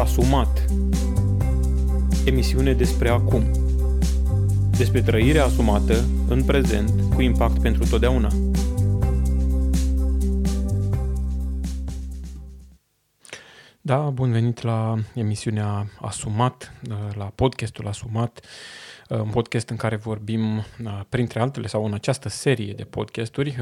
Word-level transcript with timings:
Asumat. 0.00 0.64
Emisiune 2.24 2.72
despre 2.72 3.08
acum. 3.08 3.50
Despre 4.76 5.02
trăirea 5.02 5.44
asumată 5.44 6.04
în 6.28 6.44
prezent 6.44 7.14
cu 7.14 7.20
impact 7.22 7.60
pentru 7.60 7.86
totdeauna. 7.86 8.28
Da, 13.80 13.98
bun 13.98 14.32
venit 14.32 14.62
la 14.62 14.94
emisiunea 15.14 15.86
Asumat, 16.00 16.72
la 17.14 17.24
podcastul 17.24 17.86
Asumat, 17.86 18.40
un 19.10 19.30
podcast 19.30 19.68
în 19.68 19.76
care 19.76 19.96
vorbim, 19.96 20.64
printre 21.08 21.40
altele, 21.40 21.66
sau 21.66 21.84
în 21.84 21.92
această 21.92 22.28
serie 22.28 22.72
de 22.72 22.84
podcasturi, 22.84 23.56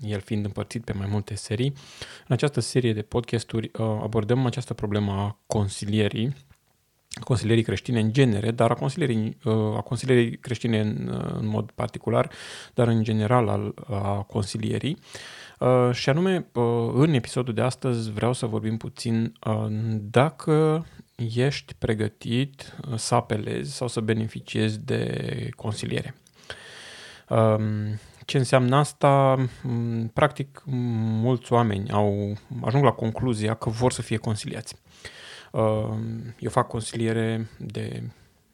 el 0.00 0.20
fiind 0.20 0.44
împărțit 0.44 0.84
pe 0.84 0.92
mai 0.92 1.06
multe 1.10 1.34
serii, 1.34 1.72
în 2.26 2.34
această 2.34 2.60
serie 2.60 2.92
de 2.92 3.02
podcasturi 3.02 3.70
abordăm 4.02 4.46
această 4.46 4.74
problemă 4.74 5.12
a 5.12 5.38
consilierii, 5.46 6.34
consilierii 7.24 7.62
creștine 7.62 8.00
în 8.00 8.12
genere, 8.12 8.50
dar 8.50 8.70
a 8.70 8.74
consilierii, 8.74 9.36
a 9.76 9.80
consilierii 9.80 10.38
creștine 10.38 10.80
în, 10.80 11.22
în 11.38 11.46
mod 11.46 11.70
particular, 11.70 12.30
dar 12.74 12.88
în 12.88 13.02
general 13.02 13.48
al, 13.48 13.74
a 13.86 14.22
consilierii. 14.22 14.98
Uh, 15.58 15.90
și 15.92 16.08
anume, 16.08 16.46
uh, 16.52 16.90
în 16.94 17.12
episodul 17.12 17.54
de 17.54 17.60
astăzi 17.60 18.10
vreau 18.10 18.32
să 18.32 18.46
vorbim 18.46 18.76
puțin 18.76 19.32
uh, 19.46 19.66
dacă 20.00 20.86
ești 21.16 21.74
pregătit 21.74 22.74
să 22.94 23.14
apelezi 23.14 23.74
sau 23.74 23.88
să 23.88 24.00
beneficiezi 24.00 24.78
de 24.78 25.48
consiliere. 25.56 26.14
Um, 27.28 27.98
ce 28.24 28.38
înseamnă 28.38 28.76
asta? 28.76 29.36
Mm, 29.62 30.08
practic, 30.08 30.62
mulți 30.66 31.52
oameni 31.52 31.90
au 31.90 32.36
ajung 32.62 32.84
la 32.84 32.92
concluzia 32.92 33.54
că 33.54 33.70
vor 33.70 33.92
să 33.92 34.02
fie 34.02 34.16
consiliați. 34.16 34.76
Eu 36.38 36.50
fac 36.50 36.68
consiliere 36.68 37.46
de 37.58 38.02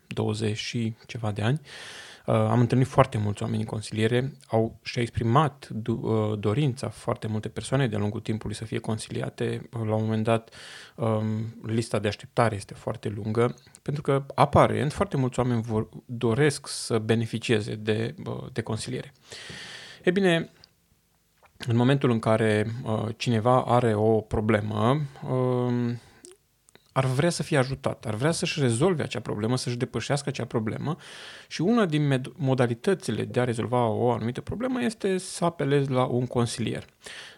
20 0.06 0.58
și 0.58 0.94
ceva 1.06 1.30
de 1.30 1.42
ani 1.42 1.60
Uh, 1.60 2.11
am 2.26 2.60
întâlnit 2.60 2.86
foarte 2.86 3.18
mulți 3.18 3.42
oameni 3.42 3.60
în 3.60 3.66
consiliere, 3.66 4.32
au 4.46 4.78
și 4.82 5.00
exprimat 5.00 5.68
uh, 5.86 6.38
dorința 6.38 6.88
foarte 6.88 7.26
multe 7.26 7.48
persoane 7.48 7.88
de-a 7.88 7.98
lungul 7.98 8.20
timpului 8.20 8.56
să 8.56 8.64
fie 8.64 8.78
consiliate. 8.78 9.68
Uh, 9.72 9.86
la 9.86 9.94
un 9.94 10.02
moment 10.02 10.24
dat, 10.24 10.54
um, 10.94 11.22
lista 11.66 11.98
de 11.98 12.08
așteptare 12.08 12.54
este 12.54 12.74
foarte 12.74 13.08
lungă, 13.08 13.54
pentru 13.82 14.02
că, 14.02 14.24
aparent, 14.34 14.92
foarte 14.92 15.16
mulți 15.16 15.38
oameni 15.38 15.62
vor, 15.62 15.88
doresc 16.06 16.66
să 16.66 16.98
beneficieze 16.98 17.74
de, 17.74 18.14
de 18.52 18.62
consiliere. 18.62 19.12
E 20.02 20.10
bine, 20.10 20.50
în 21.66 21.76
momentul 21.76 22.10
în 22.10 22.18
care 22.18 22.66
cineva 23.16 23.62
are 23.62 23.94
o 23.94 24.20
problemă, 24.20 25.00
um, 25.30 26.00
ar 26.92 27.04
vrea 27.04 27.30
să 27.30 27.42
fie 27.42 27.58
ajutat, 27.58 28.06
ar 28.06 28.14
vrea 28.14 28.30
să-și 28.30 28.60
rezolve 28.60 29.02
acea 29.02 29.20
problemă, 29.20 29.56
să-și 29.56 29.76
depășească 29.76 30.28
acea 30.28 30.44
problemă 30.44 30.96
și 31.48 31.60
una 31.60 31.86
din 31.86 32.22
modalitățile 32.36 33.24
de 33.24 33.40
a 33.40 33.44
rezolva 33.44 33.86
o 33.86 34.10
anumită 34.10 34.40
problemă 34.40 34.82
este 34.82 35.18
să 35.18 35.44
apelezi 35.44 35.90
la 35.90 36.04
un 36.04 36.26
consilier. 36.26 36.84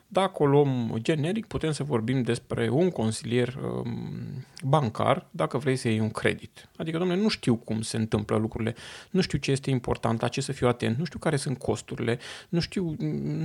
Dacă 0.08 0.42
o 0.42 0.46
luăm 0.46 0.96
generic, 0.96 1.46
putem 1.46 1.72
să 1.72 1.82
vorbim 1.82 2.22
despre 2.22 2.68
un 2.68 2.90
consilier 2.90 3.54
um, 3.54 4.46
bancar 4.62 5.26
dacă 5.30 5.58
vrei 5.58 5.76
să 5.76 5.88
iei 5.88 6.00
un 6.00 6.10
credit. 6.10 6.68
Adică, 6.76 6.98
domnule, 6.98 7.20
nu 7.20 7.28
știu 7.28 7.56
cum 7.56 7.82
se 7.82 7.96
întâmplă 7.96 8.36
lucrurile, 8.36 8.74
nu 9.10 9.20
știu 9.20 9.38
ce 9.38 9.50
este 9.50 9.70
important, 9.70 10.20
la 10.20 10.28
ce 10.28 10.40
să 10.40 10.52
fiu 10.52 10.68
atent, 10.68 10.98
nu 10.98 11.04
știu 11.04 11.18
care 11.18 11.36
sunt 11.36 11.58
costurile, 11.58 12.18
nu 12.48 12.60
știu, 12.60 12.94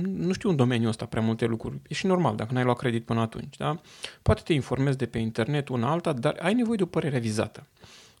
nu 0.04 0.32
știu 0.32 0.50
în 0.50 0.56
domeniul 0.56 0.88
ăsta 0.88 1.06
prea 1.06 1.22
multe 1.22 1.46
lucruri. 1.46 1.78
E 1.88 1.94
și 1.94 2.06
normal 2.06 2.36
dacă 2.36 2.52
n-ai 2.52 2.64
luat 2.64 2.76
credit 2.76 3.04
până 3.04 3.20
atunci, 3.20 3.56
da? 3.56 3.80
Poate 4.22 4.42
te 4.44 4.52
informezi 4.52 4.96
de 4.96 5.06
pe 5.06 5.18
internet 5.18 5.68
una 5.68 5.90
alta, 5.90 6.12
dar 6.12 6.36
ai 6.42 6.54
nevoie 6.54 6.76
de 6.76 6.82
o 6.82 6.86
părere 6.86 7.18
vizată. 7.18 7.66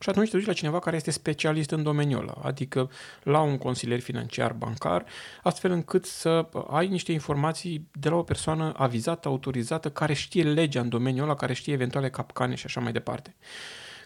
Și 0.02 0.08
atunci 0.08 0.30
te 0.30 0.36
duci 0.36 0.46
la 0.46 0.52
cineva 0.52 0.78
care 0.78 0.96
este 0.96 1.10
specialist 1.10 1.70
în 1.70 1.82
domeniul 1.82 2.20
ăla, 2.20 2.34
adică 2.42 2.90
la 3.22 3.40
un 3.40 3.58
consilier 3.58 4.00
financiar 4.00 4.52
bancar, 4.52 5.04
astfel 5.42 5.70
încât 5.70 6.04
să 6.04 6.48
ai 6.70 6.88
niște 6.88 7.12
informații 7.12 7.88
de 7.92 8.08
la 8.08 8.16
o 8.16 8.22
persoană 8.22 8.72
avizată, 8.76 9.28
autorizată, 9.28 9.90
care 9.90 10.12
știe 10.12 10.42
legea 10.42 10.80
în 10.80 10.88
domeniul 10.88 11.24
ăla, 11.24 11.34
care 11.34 11.52
știe 11.52 11.72
eventuale 11.72 12.10
capcane 12.10 12.54
și 12.54 12.66
așa 12.66 12.80
mai 12.80 12.92
departe. 12.92 13.36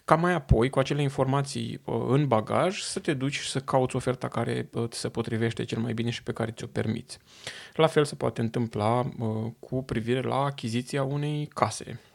Ca 0.05 0.15
mai 0.15 0.33
apoi, 0.33 0.69
cu 0.69 0.79
acele 0.79 1.01
informații 1.01 1.81
uh, 1.83 2.05
în 2.07 2.27
bagaj, 2.27 2.79
să 2.79 2.99
te 2.99 3.13
duci 3.13 3.39
și 3.39 3.49
să 3.49 3.59
cauți 3.59 3.95
oferta 3.95 4.27
care 4.27 4.69
uh, 4.73 4.87
ți 4.87 4.99
se 4.99 5.09
potrivește 5.09 5.63
cel 5.63 5.79
mai 5.79 5.93
bine 5.93 6.09
și 6.09 6.23
pe 6.23 6.31
care 6.31 6.51
ți-o 6.51 6.67
permiți. 6.67 7.17
La 7.73 7.87
fel 7.87 8.05
se 8.05 8.15
poate 8.15 8.41
întâmpla 8.41 8.99
uh, 8.99 9.51
cu 9.59 9.83
privire 9.83 10.21
la 10.21 10.35
achiziția 10.35 11.03
unei 11.03 11.49
case 11.53 11.99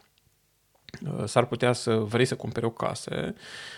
s-ar 1.25 1.45
putea 1.45 1.73
să 1.73 1.95
vrei 1.95 2.25
să 2.25 2.35
cumperi 2.35 2.65
o 2.65 2.69
casă, 2.69 3.33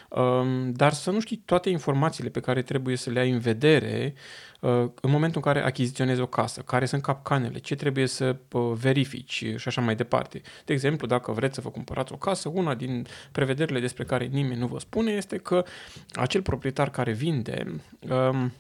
um, 0.09 0.72
dar 0.72 0.94
să 0.94 1.12
nu 1.12 1.19
știi 1.19 1.41
toate 1.46 1.69
informațiile 1.69 2.29
pe 2.29 2.40
care 2.40 2.62
trebuie 2.62 2.96
să 2.96 3.09
le 3.09 3.19
ai 3.19 3.29
în 3.29 3.40
vedere 3.40 4.13
uh, 4.59 4.69
în 5.01 5.12
momentul 5.12 5.41
în 5.46 5.51
care 5.53 5.66
achiziționezi 5.66 6.22
o 6.22 6.25
casă, 6.25 6.62
care 6.62 6.85
sunt 6.85 7.01
capcanele, 7.01 7.59
ce 7.59 7.75
trebuie 7.75 8.07
să 8.07 8.35
uh, 8.51 8.72
verifici 8.75 9.46
și 9.56 9.68
așa 9.68 9.81
mai 9.81 9.96
departe. 9.96 10.41
De 10.66 10.74
exemplu, 10.74 11.07
dacă 11.07 11.31
vreți 11.31 11.56
să 11.56 11.62
vă 11.62 11.69
cumpărați 11.69 12.13
o 12.13 12.18
casă, 12.18 12.50
una 12.50 12.75
din 12.75 13.06
prevederile 13.31 13.80
despre 13.80 14.03
care 14.03 14.25
nimeni 14.25 14.59
nu 14.59 14.68
vă 14.68 14.80
spune 14.80 15.12
este 15.12 15.38
că 15.38 15.66
acel 16.13 16.41
proprietar 16.41 16.90
care 16.90 17.12
vinde 17.12 17.81
um, 18.09 18.51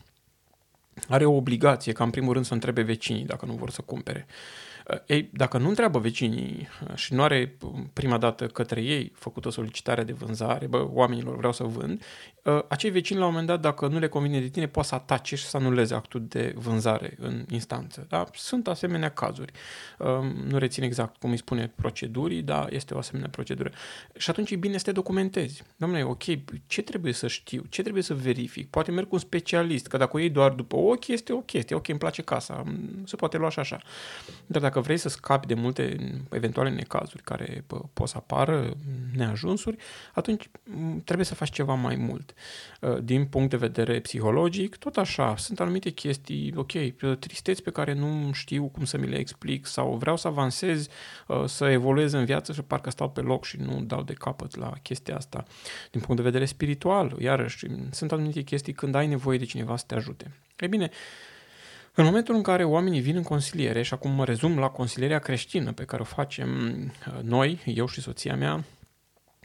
are 1.07 1.25
o 1.25 1.35
obligație 1.35 1.91
ca 1.91 2.03
în 2.03 2.09
primul 2.09 2.33
rând 2.33 2.45
să 2.45 2.53
întrebe 2.53 2.81
vecinii 2.81 3.25
dacă 3.25 3.45
nu 3.45 3.53
vor 3.53 3.69
să 3.69 3.81
cumpere. 3.81 4.25
Uh, 4.29 4.72
ei, 5.05 5.29
dacă 5.33 5.57
nu 5.57 5.67
întreabă 5.67 5.99
vecinii 5.99 6.67
uh, 6.87 6.95
și 6.95 7.13
nu 7.13 7.23
are 7.23 7.57
uh, 7.61 7.71
prima 7.93 8.17
dată 8.17 8.47
către 8.47 8.81
ei 8.81 9.11
făcut 9.15 9.45
o 9.45 9.49
solicitare 9.49 10.03
de 10.03 10.13
vânzare, 10.13 10.67
bă, 10.67 10.87
oamenilor 10.91 11.37
vreau 11.37 11.53
să 11.53 11.63
vând, 11.63 12.01
acei 12.67 12.89
vecini 12.89 13.19
la 13.19 13.25
un 13.25 13.31
moment 13.31 13.47
dat, 13.47 13.59
dacă 13.59 13.87
nu 13.87 13.99
le 13.99 14.07
convine 14.07 14.39
de 14.39 14.47
tine, 14.47 14.67
poate 14.67 14.87
să 14.87 14.95
atace 14.95 15.35
și 15.35 15.45
să 15.45 15.57
anuleze 15.57 15.93
actul 15.93 16.25
de 16.27 16.53
vânzare 16.55 17.15
în 17.19 17.45
instanță. 17.49 18.05
Da? 18.09 18.25
Sunt 18.33 18.67
asemenea 18.67 19.09
cazuri. 19.09 19.51
Um, 19.99 20.25
nu 20.25 20.57
rețin 20.57 20.83
exact 20.83 21.17
cum 21.17 21.31
îi 21.31 21.37
spune 21.37 21.71
procedurii, 21.75 22.41
dar 22.41 22.73
este 22.73 22.93
o 22.93 22.97
asemenea 22.97 23.29
procedură. 23.29 23.71
Și 24.17 24.29
atunci 24.29 24.51
e 24.51 24.55
bine 24.55 24.77
să 24.77 24.83
te 24.83 24.91
documentezi. 24.91 25.63
Domnule, 25.75 26.03
ok, 26.03 26.23
ce 26.67 26.81
trebuie 26.81 27.13
să 27.13 27.27
știu? 27.27 27.63
Ce 27.69 27.81
trebuie 27.81 28.03
să 28.03 28.13
verific? 28.13 28.69
Poate 28.69 28.91
merg 28.91 29.07
cu 29.07 29.15
un 29.15 29.21
specialist, 29.21 29.87
că 29.87 29.97
dacă 29.97 30.15
o 30.15 30.19
iei 30.19 30.29
doar 30.29 30.51
după 30.51 30.75
ochi, 30.75 31.07
este 31.07 31.33
o 31.33 31.39
chestie. 31.39 31.75
Ok, 31.75 31.87
îmi 31.87 31.99
place 31.99 32.21
casa, 32.21 32.63
se 33.03 33.15
poate 33.15 33.37
lua 33.37 33.49
și 33.49 33.59
așa. 33.59 33.79
Dar 34.45 34.61
dacă 34.61 34.72
vrei 34.79 34.97
să 34.97 35.09
scapi 35.09 35.47
de 35.47 35.53
multe 35.53 35.97
eventuale 36.31 36.69
necazuri 36.69 37.23
care 37.23 37.63
pot 37.93 38.07
să 38.07 38.17
apară, 38.17 38.77
neajunsuri, 39.15 39.77
atunci 40.13 40.49
trebuie 41.03 41.25
să 41.25 41.35
faci 41.35 41.49
ceva 41.49 41.73
mai 41.73 41.95
mult. 41.95 42.33
Uh, 42.79 42.97
din 43.03 43.25
punct 43.25 43.49
de 43.49 43.57
vedere 43.57 43.99
psihologic, 43.99 44.75
tot 44.75 44.97
așa, 44.97 45.35
sunt 45.37 45.59
anumite 45.59 45.89
chestii, 45.89 46.53
ok, 46.55 46.71
tristeți 47.19 47.63
pe 47.63 47.71
care 47.71 47.93
nu 47.93 48.31
știu 48.33 48.67
cum 48.67 48.85
să 48.85 48.97
mi 48.97 49.07
le 49.07 49.17
explic 49.17 49.65
sau 49.65 49.95
vreau 49.95 50.17
să 50.17 50.27
avansez, 50.27 50.87
uh, 51.27 51.43
să 51.45 51.65
evoluez 51.65 52.11
în 52.13 52.25
viață 52.25 52.53
și 52.53 52.61
parcă 52.61 52.89
stau 52.89 53.09
pe 53.09 53.21
loc 53.21 53.45
și 53.45 53.57
nu 53.57 53.81
dau 53.81 54.03
de 54.03 54.13
capăt 54.13 54.55
la 54.55 54.73
chestia 54.81 55.15
asta. 55.15 55.43
Din 55.91 56.01
punct 56.01 56.15
de 56.15 56.29
vedere 56.29 56.45
spiritual, 56.45 57.15
iarăși, 57.19 57.67
sunt 57.91 58.11
anumite 58.11 58.41
chestii 58.41 58.73
când 58.73 58.95
ai 58.95 59.07
nevoie 59.07 59.37
de 59.37 59.45
cineva 59.45 59.77
să 59.77 59.83
te 59.87 59.95
ajute. 59.95 60.31
Ei 60.59 60.67
bine, 60.67 60.89
în 61.95 62.05
momentul 62.05 62.35
în 62.35 62.41
care 62.41 62.63
oamenii 62.63 63.01
vin 63.01 63.15
în 63.15 63.23
consiliere, 63.23 63.81
și 63.81 63.93
acum 63.93 64.11
mă 64.11 64.25
rezum 64.25 64.59
la 64.59 64.67
consilierea 64.69 65.19
creștină 65.19 65.71
pe 65.71 65.85
care 65.85 66.01
o 66.01 66.05
facem 66.05 66.49
uh, 67.07 67.21
noi, 67.21 67.61
eu 67.65 67.87
și 67.87 68.01
soția 68.01 68.35
mea, 68.35 68.63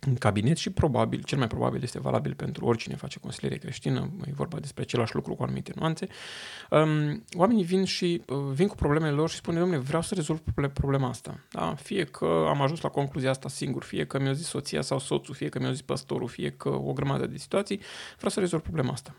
în 0.01 0.15
cabinet 0.15 0.57
și 0.57 0.71
probabil, 0.71 1.23
cel 1.23 1.39
mai 1.39 1.47
probabil 1.47 1.83
este 1.83 2.01
valabil 2.01 2.35
pentru 2.35 2.67
oricine 2.67 2.95
face 2.95 3.19
consiliere 3.19 3.57
creștină, 3.57 4.11
e 4.27 4.33
vorba 4.35 4.59
despre 4.59 4.83
același 4.83 5.15
lucru 5.15 5.35
cu 5.35 5.43
anumite 5.43 5.73
nuanțe, 5.75 6.07
um, 6.71 7.25
oamenii 7.33 7.65
vin 7.65 7.85
și 7.85 8.23
uh, 8.27 8.39
vin 8.53 8.67
cu 8.67 8.75
problemele 8.75 9.13
lor 9.13 9.31
și 9.31 9.37
spune, 9.37 9.59
domnule, 9.59 9.81
vreau 9.81 10.03
să 10.03 10.15
rezolv 10.15 10.41
problema 10.73 11.09
asta. 11.09 11.41
Da? 11.51 11.75
Fie 11.75 12.05
că 12.05 12.47
am 12.49 12.63
ajuns 12.63 12.81
la 12.81 12.89
concluzia 12.89 13.31
asta 13.31 13.49
singur, 13.49 13.83
fie 13.83 14.07
că 14.07 14.19
mi-a 14.19 14.33
zis 14.33 14.47
soția 14.47 14.81
sau 14.81 14.99
soțul, 14.99 15.35
fie 15.35 15.49
că 15.49 15.59
mi-a 15.59 15.73
zis 15.73 15.83
păstorul, 15.83 16.29
fie 16.29 16.51
că 16.51 16.69
o 16.69 16.93
grămadă 16.93 17.27
de 17.27 17.37
situații, 17.37 17.81
vreau 18.17 18.31
să 18.31 18.41
rezolv 18.41 18.63
problema 18.63 18.93
asta 18.93 19.15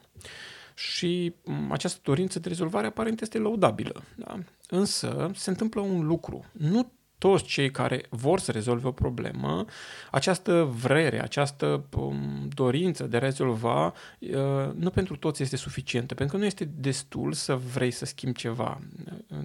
și 0.79 1.33
această 1.69 1.99
dorință 2.03 2.39
de 2.39 2.47
rezolvare 2.47 2.87
aparent 2.87 3.21
este 3.21 3.37
laudabilă. 3.37 4.03
Da? 4.15 4.39
Însă 4.69 5.31
se 5.35 5.49
întâmplă 5.49 5.81
un 5.81 6.05
lucru. 6.05 6.45
Nu 6.51 6.91
toți 7.17 7.43
cei 7.43 7.71
care 7.71 8.05
vor 8.09 8.39
să 8.39 8.51
rezolve 8.51 8.87
o 8.87 8.91
problemă, 8.91 9.65
această 10.11 10.63
vrere, 10.63 11.21
această 11.21 11.85
um, 11.97 12.47
dorință 12.53 13.03
de 13.03 13.17
a 13.17 13.19
rezolva, 13.19 13.85
uh, 13.85 14.71
nu 14.75 14.89
pentru 14.89 15.15
toți 15.15 15.41
este 15.41 15.55
suficientă, 15.55 16.13
pentru 16.13 16.35
că 16.35 16.41
nu 16.41 16.47
este 16.47 16.69
destul 16.75 17.33
să 17.33 17.55
vrei 17.55 17.91
să 17.91 18.05
schimbi 18.05 18.37
ceva. 18.37 18.79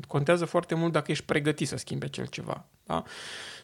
Contează 0.08 0.44
foarte 0.44 0.74
mult 0.74 0.92
dacă 0.92 1.10
ești 1.10 1.24
pregătit 1.24 1.68
să 1.68 1.76
schimbi 1.76 2.04
acel 2.04 2.26
ceva. 2.26 2.66
Da? 2.84 3.02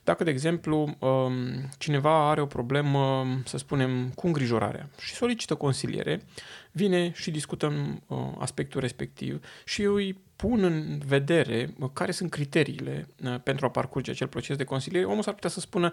Dacă, 0.04 0.24
de 0.24 0.30
exemplu, 0.30 0.96
um, 0.98 1.34
cineva 1.78 2.28
are 2.30 2.40
o 2.40 2.46
problemă, 2.46 3.26
să 3.44 3.58
spunem, 3.58 4.10
cu 4.14 4.26
îngrijorarea 4.26 4.88
și 5.00 5.14
solicită 5.14 5.54
consiliere, 5.54 6.22
vine 6.70 7.12
și 7.14 7.30
discutăm 7.30 8.02
uh, 8.06 8.18
aspectul 8.38 8.80
respectiv 8.80 9.44
și 9.64 9.82
eu 9.82 9.94
îi 9.94 10.18
pun 10.36 10.64
în 10.64 10.98
vedere 11.06 11.74
care 11.92 12.10
sunt 12.10 12.30
criteriile 12.30 13.08
pentru 13.42 13.66
a 13.66 13.70
parcurge 13.70 14.10
acel 14.10 14.26
proces 14.26 14.56
de 14.56 14.64
consiliere, 14.64 15.06
omul 15.06 15.22
s-ar 15.22 15.34
putea 15.34 15.50
să 15.50 15.60
spună 15.60 15.92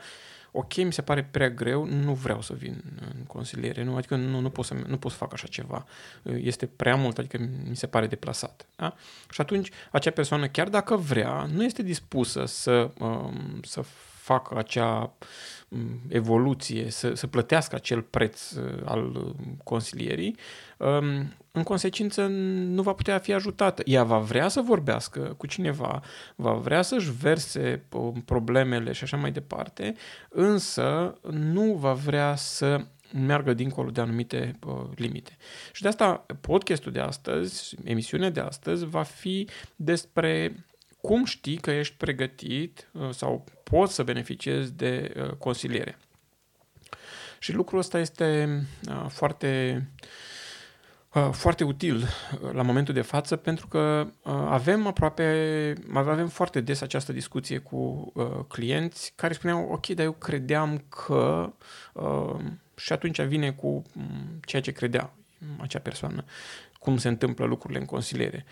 ok, 0.52 0.76
mi 0.76 0.94
se 0.94 1.02
pare 1.02 1.24
prea 1.24 1.50
greu, 1.50 1.86
nu 1.86 2.14
vreau 2.14 2.42
să 2.42 2.54
vin 2.54 2.84
în 3.00 3.24
consiliere, 3.24 3.84
nu, 3.84 3.96
adică 3.96 4.16
nu, 4.16 4.40
nu, 4.40 4.50
pot 4.50 4.66
să, 4.66 4.76
nu 4.88 4.98
pot 4.98 5.12
să 5.12 5.18
fac 5.18 5.34
așa 5.34 5.48
ceva, 5.48 5.86
este 6.24 6.66
prea 6.66 6.96
mult, 6.96 7.18
adică 7.18 7.50
mi 7.70 7.76
se 7.76 7.88
pare 7.88 8.08
deplasat. 8.08 8.68
Da? 8.76 8.96
Și 9.30 9.42
atunci 9.42 9.72
acea 9.92 10.12
persoană, 10.12 10.48
chiar 10.48 10.70
dacă 10.70 10.96
vrea, 10.96 11.50
nu 11.54 11.64
este 11.64 11.84
dispusă 11.84 12.46
să, 12.46 12.92
um, 13.00 13.60
să 13.64 13.84
facă 14.28 14.58
acea 14.58 15.14
um, 15.70 16.02
evoluție, 16.08 16.90
să, 16.90 17.14
să 17.14 17.28
plătească 17.28 17.76
acel 17.76 18.02
preț 18.02 18.52
uh, 18.52 18.82
al 18.86 19.16
uh, 19.16 19.34
consilierii, 19.64 20.36
um, 20.78 21.34
în 21.52 21.64
consecință 21.64 22.26
nu 22.28 22.82
va 22.82 22.94
putea 22.94 23.18
fi 23.18 23.34
ajutată. 23.34 23.82
Ea 23.86 24.04
va 24.04 24.18
vrea 24.18 24.48
să 24.48 24.62
vorbească 24.62 25.20
cu 25.38 25.48
cineva, 25.48 26.02
va 26.36 26.54
vrea 26.54 26.82
să-și 26.82 27.12
verse 27.12 27.84
um, 27.92 28.22
problemele 28.26 28.92
și 28.92 29.04
așa 29.04 29.18
mai 29.18 29.32
departe, 29.32 29.96
însă 30.30 31.18
nu 31.32 31.74
va 31.74 31.94
vrea 31.94 32.36
să 32.36 32.86
meargă 33.14 33.54
dincolo 33.54 33.90
de 33.90 34.02
anumite 34.02 34.60
uh, 34.66 34.84
limite. 34.96 35.38
Și 35.72 35.82
de 35.82 35.88
asta 35.88 36.26
podcastul 36.42 36.92
de 36.92 37.00
astăzi, 37.00 37.76
emisiunea 37.84 38.30
de 38.30 38.40
astăzi, 38.40 38.86
va 38.86 39.04
fi 39.04 39.48
despre 39.76 40.56
cum 41.08 41.26
știi 41.26 41.58
că 41.58 41.72
ești 41.72 41.96
pregătit 41.98 42.90
uh, 42.92 43.10
sau 43.12 43.46
poți 43.64 43.94
să 43.94 44.04
beneficiezi 44.04 44.74
de 44.74 45.14
uh, 45.18 45.30
consiliere. 45.30 45.98
Și 47.40 47.54
lucrul 47.54 47.80
ăsta 47.80 48.00
este 48.00 48.60
uh, 48.90 49.06
foarte 49.10 49.84
foarte 51.32 51.64
util 51.64 52.08
la 52.52 52.62
momentul 52.62 52.94
de 52.94 53.02
față 53.02 53.36
pentru 53.36 53.68
că 53.68 54.08
avem 54.48 54.88
aproape, 54.88 55.74
avem 55.94 56.28
foarte 56.28 56.62
des 56.62 56.82
această 56.82 57.12
discuție 57.12 57.58
cu 57.58 58.14
clienți 58.48 59.14
care 59.16 59.34
spuneau, 59.34 59.70
ok, 59.72 59.88
dar 59.88 60.06
eu 60.06 60.12
credeam 60.12 60.84
că 60.90 61.54
și 62.76 62.94
atunci 62.94 63.22
vine 63.22 63.52
cu 63.52 63.84
mm, 63.94 64.40
ceea 64.46 64.62
ce 64.62 64.72
credea 64.72 65.14
acea 65.60 65.80
persoană, 65.80 66.24
cum 66.80 66.98
se 66.98 67.08
întâmplă 67.08 67.46
lucrurile 67.46 67.80
în 67.80 67.86
consiliere. 67.86 68.46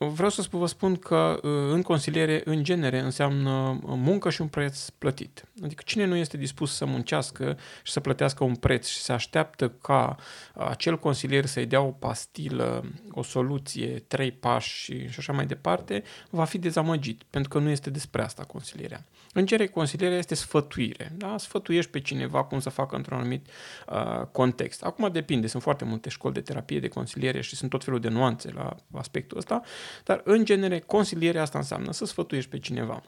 Vreau 0.00 0.30
să 0.30 0.46
vă 0.50 0.66
spun 0.66 0.96
că 0.96 1.40
uh, 1.42 1.50
în 1.72 1.82
consiliere, 1.82 2.42
în 2.44 2.64
genere, 2.64 2.98
înseamnă 2.98 3.50
uh, 3.50 3.78
muncă 3.82 4.30
și 4.30 4.40
un 4.40 4.48
preț 4.48 4.88
plătit. 4.88 5.44
Adică 5.62 5.82
cine 5.86 6.04
nu 6.04 6.16
este 6.16 6.36
dispus 6.36 6.74
să 6.74 6.84
muncească 6.84 7.58
și 7.82 7.92
să 7.92 8.00
plătească 8.00 8.44
un 8.44 8.54
preț 8.54 8.86
și 8.86 8.98
se 8.98 9.12
așteaptă 9.12 9.68
ca 9.68 10.16
acel 10.54 10.98
consilier 10.98 11.46
să-i 11.46 11.66
dea 11.66 11.80
o 11.80 11.90
pastilă, 11.90 12.84
o 13.10 13.22
soluție, 13.22 13.86
trei 13.86 14.32
pași 14.32 14.92
și 15.08 15.18
așa 15.18 15.32
mai 15.32 15.46
departe, 15.46 16.02
va 16.30 16.44
fi 16.44 16.58
dezamăgit, 16.58 17.22
pentru 17.30 17.50
că 17.50 17.58
nu 17.58 17.68
este 17.68 17.90
despre 17.90 18.22
asta 18.22 18.44
consilierea. 18.44 19.04
În 19.32 19.46
genere, 19.46 19.68
consilierea 19.68 20.18
este 20.18 20.34
sfătuire. 20.34 21.12
Da? 21.16 21.38
Sfătuiești 21.38 21.90
pe 21.90 22.00
cineva 22.00 22.44
cum 22.44 22.60
să 22.60 22.70
facă 22.70 22.96
într-un 22.96 23.18
anumit 23.18 23.46
uh, 23.88 24.26
context. 24.32 24.82
Acum 24.82 25.08
depinde, 25.12 25.46
sunt 25.46 25.62
foarte 25.62 25.84
multe 25.84 26.08
școli 26.08 26.34
de 26.34 26.40
terapie, 26.40 26.80
de 26.80 26.88
consiliere 26.88 27.40
și 27.40 27.56
sunt 27.56 27.70
tot 27.70 27.84
felul 27.84 28.00
de 28.00 28.08
nuanțe 28.08 28.50
la 28.52 28.76
aspectul 28.92 29.38
ăsta, 29.38 29.62
dar, 30.04 30.20
în 30.24 30.44
genere, 30.44 30.78
consilierea 30.78 31.42
asta 31.42 31.58
înseamnă 31.58 31.92
să 31.92 32.04
sfătuiești 32.04 32.50
pe 32.50 32.58
cineva. 32.58 33.02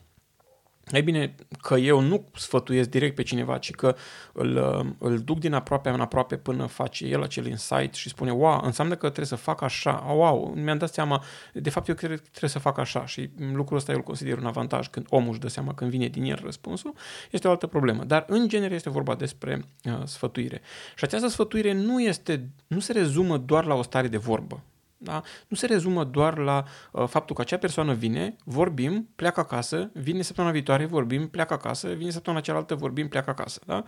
Ei 0.93 1.03
bine, 1.03 1.35
că 1.63 1.75
eu 1.75 2.01
nu 2.01 2.25
sfătuiesc 2.35 2.89
direct 2.89 3.15
pe 3.15 3.23
cineva, 3.23 3.59
ci 3.59 3.71
că 3.71 3.97
îl, 4.33 4.57
îl 4.99 5.19
duc 5.19 5.39
din 5.39 5.53
aproape 5.53 5.89
în 5.89 6.01
aproape 6.01 6.37
până 6.37 6.67
face 6.67 7.07
el 7.07 7.23
acel 7.23 7.47
insight 7.47 7.95
și 7.95 8.09
spune, 8.09 8.31
wow, 8.31 8.61
înseamnă 8.65 8.95
că 8.95 9.07
trebuie 9.07 9.27
să 9.27 9.37
fac 9.37 9.63
așa, 9.63 10.05
wow, 10.09 10.53
mi-am 10.57 10.79
dat 10.79 10.93
seama, 10.93 11.25
de 11.53 11.71
fapt 11.71 11.89
eu 11.89 11.95
cred 11.95 12.11
că 12.11 12.27
trebuie 12.31 12.51
să 12.51 12.59
fac 12.59 12.79
așa 12.79 13.07
și 13.07 13.31
lucrul 13.53 13.77
ăsta 13.77 13.91
eu 13.91 13.97
îl 13.97 14.05
consider 14.05 14.39
un 14.39 14.47
avantaj 14.47 14.89
când 14.89 15.07
omul 15.09 15.31
își 15.31 15.41
dă 15.41 15.49
seama 15.49 15.75
când 15.75 15.91
vine 15.91 16.07
din 16.07 16.25
el 16.25 16.41
răspunsul, 16.43 16.95
este 17.31 17.49
o 17.49 17.51
altă 17.51 17.67
problemă. 17.67 18.05
Dar 18.05 18.25
în 18.29 18.49
genere 18.49 18.75
este 18.75 18.91
vorba 18.91 19.15
despre 19.15 19.65
uh, 19.85 20.01
sfătuire. 20.05 20.61
Și 20.97 21.05
această 21.05 21.29
sfătuire 21.29 21.73
nu, 21.73 22.01
este, 22.01 22.49
nu 22.67 22.81
se 22.81 22.93
rezumă 22.93 23.37
doar 23.39 23.65
la 23.65 23.75
o 23.75 23.83
stare 23.83 24.09
de 24.09 24.17
vorbă. 24.17 24.63
Da? 25.03 25.23
Nu 25.49 25.57
se 25.57 25.67
rezumă 25.67 26.05
doar 26.05 26.39
la 26.39 26.65
uh, 26.93 27.07
faptul 27.09 27.35
că 27.35 27.41
acea 27.41 27.57
persoană 27.57 27.95
vine, 27.95 28.37
vorbim, 28.45 29.09
pleacă 29.17 29.41
acasă, 29.41 29.91
vine 29.95 30.23
săptămâna 30.23 30.53
viitoare, 30.53 30.85
vorbim, 30.85 31.29
pleacă 31.29 31.55
acasă, 31.55 31.89
vine 31.89 32.11
săptămâna 32.11 32.43
cealaltă, 32.43 32.75
vorbim, 32.75 33.09
pleacă 33.09 33.31
acasă. 33.31 33.61
Da? 33.67 33.85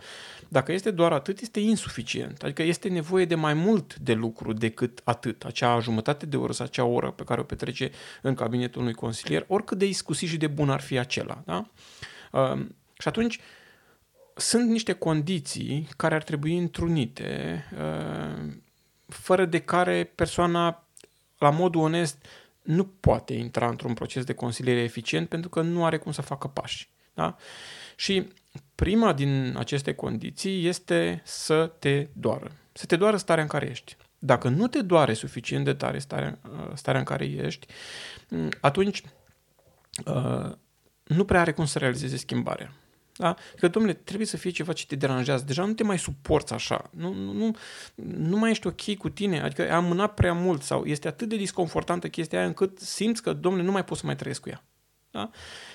Dacă 0.47 0.71
este 0.71 0.91
doar 0.91 1.11
atât, 1.11 1.39
este 1.39 1.59
insuficient. 1.59 2.43
Adică 2.43 2.63
este 2.63 2.89
nevoie 2.89 3.25
de 3.25 3.35
mai 3.35 3.53
mult 3.53 3.95
de 3.95 4.13
lucru 4.13 4.53
decât 4.53 5.01
atât. 5.03 5.43
Acea 5.43 5.79
jumătate 5.79 6.25
de 6.25 6.37
oră 6.37 6.53
sau 6.53 6.65
acea 6.65 6.85
oră 6.85 7.11
pe 7.11 7.23
care 7.23 7.39
o 7.39 7.43
petrece 7.43 7.91
în 8.21 8.33
cabinetul 8.33 8.81
unui 8.81 8.93
consilier, 8.93 9.45
oricât 9.47 9.77
de 9.77 9.85
iscusit 9.85 10.29
și 10.29 10.37
de 10.37 10.47
bun 10.47 10.69
ar 10.69 10.81
fi 10.81 10.97
acela. 10.97 11.43
Da? 11.45 11.69
Uh, 12.31 12.65
și 12.99 13.07
atunci, 13.07 13.39
sunt 14.35 14.69
niște 14.69 14.93
condiții 14.93 15.87
care 15.97 16.15
ar 16.15 16.23
trebui 16.23 16.57
întrunite, 16.57 17.63
uh, 17.77 18.53
fără 19.07 19.45
de 19.45 19.59
care 19.59 20.11
persoana 20.15 20.87
la 21.43 21.49
modul 21.49 21.81
onest, 21.81 22.25
nu 22.61 22.85
poate 22.85 23.33
intra 23.33 23.69
într-un 23.69 23.93
proces 23.93 24.23
de 24.23 24.33
consiliere 24.33 24.79
eficient 24.79 25.29
pentru 25.29 25.49
că 25.49 25.61
nu 25.61 25.85
are 25.85 25.97
cum 25.97 26.11
să 26.11 26.21
facă 26.21 26.47
pași. 26.47 26.89
Da? 27.13 27.35
Și 27.95 28.27
prima 28.75 29.13
din 29.13 29.55
aceste 29.57 29.93
condiții 29.93 30.67
este 30.67 31.21
să 31.25 31.71
te 31.79 32.07
doară. 32.13 32.51
Să 32.73 32.85
te 32.85 32.95
doară 32.95 33.17
starea 33.17 33.43
în 33.43 33.49
care 33.49 33.69
ești. 33.69 33.97
Dacă 34.19 34.49
nu 34.49 34.67
te 34.67 34.81
doare 34.81 35.13
suficient 35.13 35.65
de 35.65 35.73
tare 35.73 35.99
starea, 35.99 36.39
uh, 36.51 36.71
starea 36.73 36.99
în 36.99 37.05
care 37.05 37.25
ești, 37.25 37.67
mm, 38.29 38.49
atunci 38.61 39.03
uh, 40.05 40.51
nu 41.03 41.25
prea 41.25 41.41
are 41.41 41.51
cum 41.53 41.65
să 41.65 41.79
realizeze 41.79 42.17
schimbarea. 42.17 42.73
Da? 43.15 43.35
Că, 43.57 43.67
domnule, 43.67 43.93
trebuie 43.93 44.27
să 44.27 44.37
fie 44.37 44.51
ceva 44.51 44.73
ce 44.73 44.85
te 44.85 44.95
deranjează. 44.95 45.43
Deja 45.45 45.65
nu 45.65 45.73
te 45.73 45.83
mai 45.83 45.99
suporți 45.99 46.53
așa. 46.53 46.89
Nu, 46.91 47.13
nu, 47.13 47.31
nu, 47.31 47.55
nu 48.17 48.37
mai 48.37 48.51
ești 48.51 48.67
ok 48.67 48.95
cu 48.97 49.09
tine. 49.09 49.41
Adică 49.41 49.61
ai 49.61 49.69
amânat 49.69 50.13
prea 50.13 50.33
mult 50.33 50.61
sau 50.61 50.85
este 50.85 51.07
atât 51.07 51.29
de 51.29 51.35
disconfortantă 51.35 52.07
chestia 52.07 52.37
aia 52.37 52.47
încât 52.47 52.79
simți 52.79 53.21
că, 53.21 53.33
domnule, 53.33 53.63
nu 53.63 53.71
mai 53.71 53.85
poți 53.85 53.99
să 53.99 54.05
mai 54.05 54.15
trăiesc 54.15 54.41
cu 54.41 54.49
ea. 54.49 54.63
Da? 55.13 55.29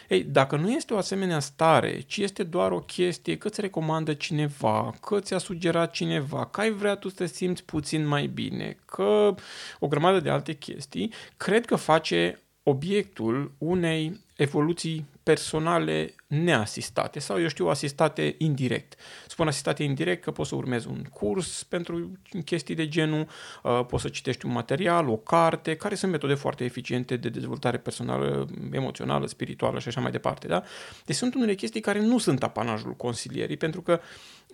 Ei, 0.08 0.23
dacă 0.23 0.56
nu 0.56 0.70
este 0.70 0.94
o 0.94 0.96
asemenea 0.96 1.38
stare, 1.38 2.00
ci 2.00 2.17
este 2.17 2.43
doar 2.43 2.73
o 2.73 2.81
chestie 2.81 3.37
că 3.37 3.46
îți 3.46 3.61
recomandă 3.61 4.14
cineva, 4.14 4.94
că 5.00 5.20
ți-a 5.20 5.38
sugerat 5.38 5.90
cineva, 5.90 6.46
că 6.46 6.61
ai 6.61 6.70
vrea 6.70 6.94
tu 6.94 7.08
să 7.08 7.14
te 7.14 7.26
simți 7.26 7.64
puțin 7.64 8.06
mai 8.06 8.26
bine, 8.26 8.79
că 8.85 9.35
o 9.79 9.88
grămadă 9.88 10.20
de 10.20 10.31
alte 10.31 10.55
chestii, 10.55 11.12
cred 11.37 11.64
că 11.64 11.76
face 11.76 12.43
obiectul 12.62 13.52
unei 13.58 14.20
evoluții 14.37 15.06
personale 15.28 16.14
neasistate 16.26 17.19
sau, 17.19 17.40
eu 17.40 17.48
știu, 17.48 17.66
asistate 17.66 18.34
indirect. 18.38 18.94
Spun 19.26 19.47
asistate 19.47 19.82
indirect 19.82 20.23
că 20.23 20.30
poți 20.30 20.49
să 20.49 20.54
urmezi 20.54 20.88
un 20.88 21.02
curs 21.12 21.62
pentru 21.62 22.12
chestii 22.44 22.75
de 22.75 22.88
genul, 22.88 23.26
uh, 23.62 23.85
poți 23.87 24.02
să 24.02 24.08
citești 24.08 24.47
un 24.47 24.52
material, 24.52 25.08
o 25.08 25.16
carte, 25.16 25.76
care 25.76 25.94
sunt 25.94 26.11
metode 26.11 26.35
foarte 26.35 26.64
eficiente 26.64 27.16
de 27.16 27.28
dezvoltare 27.28 27.78
personală, 27.78 28.47
emoțională, 28.73 29.26
spirituală 29.26 29.78
și 29.78 29.88
așa 29.88 30.00
mai 30.00 30.11
departe. 30.11 30.47
Da? 30.47 30.62
Deci 31.04 31.16
sunt 31.16 31.35
unele 31.35 31.54
chestii 31.54 31.80
care 31.80 32.00
nu 32.00 32.18
sunt 32.18 32.42
apanajul 32.42 32.94
consilierii, 32.97 33.56
pentru 33.56 33.82
că 33.82 34.00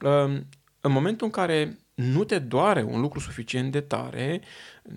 uh, 0.02 0.40
în 0.80 0.92
momentul 0.92 1.26
în 1.26 1.32
care 1.32 1.78
nu 1.94 2.24
te 2.24 2.38
doare 2.38 2.82
un 2.82 3.00
lucru 3.00 3.18
suficient 3.20 3.72
de 3.72 3.80
tare, 3.80 4.40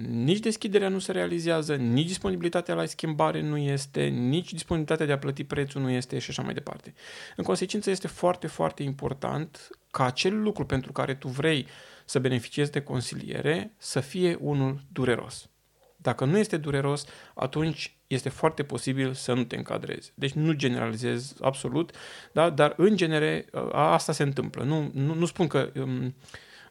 nici 0.10 0.40
deschiderea 0.40 0.90
nu 0.90 1.00
se 1.00 1.12
realizează, 1.12 1.76
nici 1.76 2.08
disponibilitatea 2.08 2.76
la 2.76 2.86
schimbare 2.86 3.42
nu 3.42 3.58
este, 3.58 4.04
nici 4.04 4.54
disponibilitatea 4.54 5.06
de 5.06 5.12
a 5.12 5.18
plăti 5.18 5.44
prețul 5.44 5.82
nu 5.82 5.90
este 5.90 6.20
și 6.20 6.30
așa 6.30 6.42
mai 6.42 6.54
departe. 6.54 6.94
În 7.36 7.44
consecință 7.44 7.90
este 7.90 8.08
foarte, 8.08 8.48
foarte 8.48 8.84
important 8.84 9.70
ca 9.92 10.06
acel 10.06 10.42
lucru 10.42 10.66
pentru 10.66 10.92
care 10.92 11.16
tu 11.16 11.28
vrei 11.28 11.68
să 12.06 12.20
beneficiezi 12.20 12.72
de 12.72 12.82
consiliere 12.82 13.74
să 13.78 14.00
fie 14.00 14.38
unul 14.40 14.82
dureros. 14.92 15.50
Dacă 15.96 16.26
nu 16.26 16.38
este 16.38 16.58
dureros, 16.58 17.06
atunci 17.36 17.98
este 18.08 18.30
foarte 18.30 18.64
posibil 18.64 19.14
să 19.14 19.34
nu 19.34 19.44
te 19.44 19.56
încadrezi. 19.56 20.12
Deci 20.16 20.32
nu 20.32 20.52
generalizez 20.52 21.36
absolut, 21.42 21.92
da? 22.32 22.50
dar 22.50 22.74
în 22.78 22.96
genere 22.96 23.46
asta 23.72 24.12
se 24.12 24.24
întâmplă. 24.24 24.64
Nu, 24.64 24.92
nu, 24.94 25.14
nu 25.14 25.26
spun 25.26 25.48
că 25.48 25.72
um, 25.76 26.16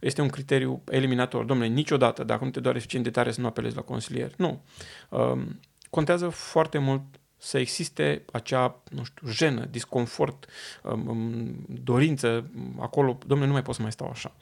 este 0.00 0.22
un 0.22 0.28
criteriu 0.28 0.82
eliminator. 0.90 1.44
Domnule, 1.44 1.68
niciodată, 1.68 2.24
dacă 2.24 2.44
nu 2.44 2.50
te 2.50 2.60
doare 2.60 2.78
suficient 2.78 3.04
de 3.04 3.10
tare 3.10 3.30
să 3.30 3.40
nu 3.40 3.46
apelezi 3.46 3.76
la 3.76 3.82
consilier. 3.82 4.32
Nu. 4.36 4.62
Um, 5.08 5.60
contează 5.90 6.28
foarte 6.28 6.78
mult 6.78 7.02
să 7.38 7.58
existe 7.58 8.24
acea, 8.32 8.82
nu 8.90 9.04
știu, 9.04 9.28
jenă, 9.28 9.64
disconfort, 9.64 10.46
um, 10.82 11.08
um, 11.08 11.66
dorință 11.68 12.50
acolo, 12.78 13.18
domnule, 13.26 13.46
nu 13.46 13.52
mai 13.52 13.62
pot 13.62 13.74
să 13.74 13.82
mai 13.82 13.92
stau 13.92 14.08
așa. 14.10 14.36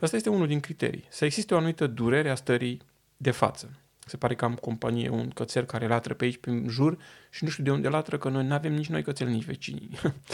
Asta 0.00 0.16
este 0.16 0.30
unul 0.30 0.46
din 0.46 0.60
criterii. 0.60 1.04
Să 1.08 1.24
existe 1.24 1.54
o 1.54 1.56
anumită 1.56 1.86
durere 1.86 2.30
a 2.30 2.34
stării 2.34 2.80
de 3.16 3.30
față. 3.30 3.70
Se 4.06 4.16
pare 4.16 4.34
că 4.34 4.44
am 4.44 4.54
companie, 4.54 5.08
un 5.08 5.28
cățel 5.28 5.64
care 5.64 5.86
latră 5.86 6.14
pe 6.14 6.24
aici, 6.24 6.36
pe 6.36 6.64
jur 6.68 6.98
și 7.30 7.44
nu 7.44 7.50
știu 7.50 7.64
de 7.64 7.70
unde 7.70 7.88
latră, 7.88 8.18
că 8.18 8.28
noi 8.28 8.44
nu 8.44 8.54
avem 8.54 8.72
nici 8.72 8.88
noi 8.88 9.02
cățel, 9.02 9.28
nici 9.28 9.44
vecinii. 9.44 9.90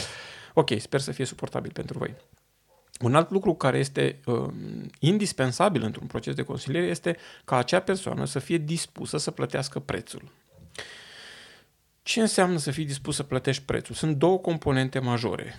ok, 0.53 0.69
sper 0.77 0.99
să 0.99 1.11
fie 1.11 1.25
suportabil 1.25 1.71
pentru 1.71 1.97
voi. 1.97 2.15
Un 3.01 3.15
alt 3.15 3.31
lucru 3.31 3.53
care 3.53 3.77
este 3.77 4.19
uh, 4.25 4.49
indispensabil 4.99 5.83
într-un 5.83 6.07
proces 6.07 6.33
de 6.33 6.43
consiliere 6.43 6.85
este 6.85 7.17
ca 7.45 7.57
acea 7.57 7.79
persoană 7.79 8.25
să 8.25 8.39
fie 8.39 8.57
dispusă 8.57 9.17
să 9.17 9.31
plătească 9.31 9.79
prețul. 9.79 10.31
Ce 12.03 12.21
înseamnă 12.21 12.57
să 12.57 12.71
fii 12.71 12.85
dispus 12.85 13.15
să 13.15 13.23
plătești 13.23 13.63
prețul? 13.63 13.95
Sunt 13.95 14.15
două 14.15 14.39
componente 14.39 14.99
majore. 14.99 15.55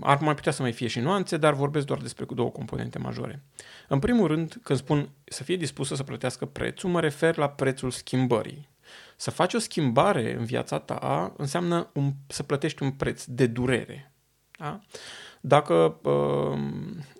Ar 0.00 0.18
mai 0.20 0.34
putea 0.34 0.52
să 0.52 0.62
mai 0.62 0.72
fie 0.72 0.86
și 0.86 1.00
nuanțe, 1.00 1.36
dar 1.36 1.52
vorbesc 1.52 1.86
doar 1.86 1.98
despre 1.98 2.26
două 2.34 2.50
componente 2.50 2.98
majore. 2.98 3.42
În 3.88 3.98
primul 3.98 4.26
rând, 4.26 4.58
când 4.62 4.78
spun 4.78 5.08
să 5.24 5.42
fie 5.42 5.56
dispusă 5.56 5.94
să 5.94 6.02
plătească 6.02 6.46
prețul, 6.46 6.90
mă 6.90 7.00
refer 7.00 7.36
la 7.36 7.48
prețul 7.48 7.90
schimbării. 7.90 8.68
Să 9.16 9.30
faci 9.30 9.54
o 9.54 9.58
schimbare 9.58 10.36
în 10.38 10.44
viața 10.44 10.78
ta 10.78 11.34
înseamnă 11.36 11.90
un, 11.92 12.12
să 12.26 12.42
plătești 12.42 12.82
un 12.82 12.90
preț 12.90 13.24
de 13.24 13.46
durere. 13.46 14.12
Da? 14.58 14.80
Dacă 15.40 15.98
uh, 16.02 16.58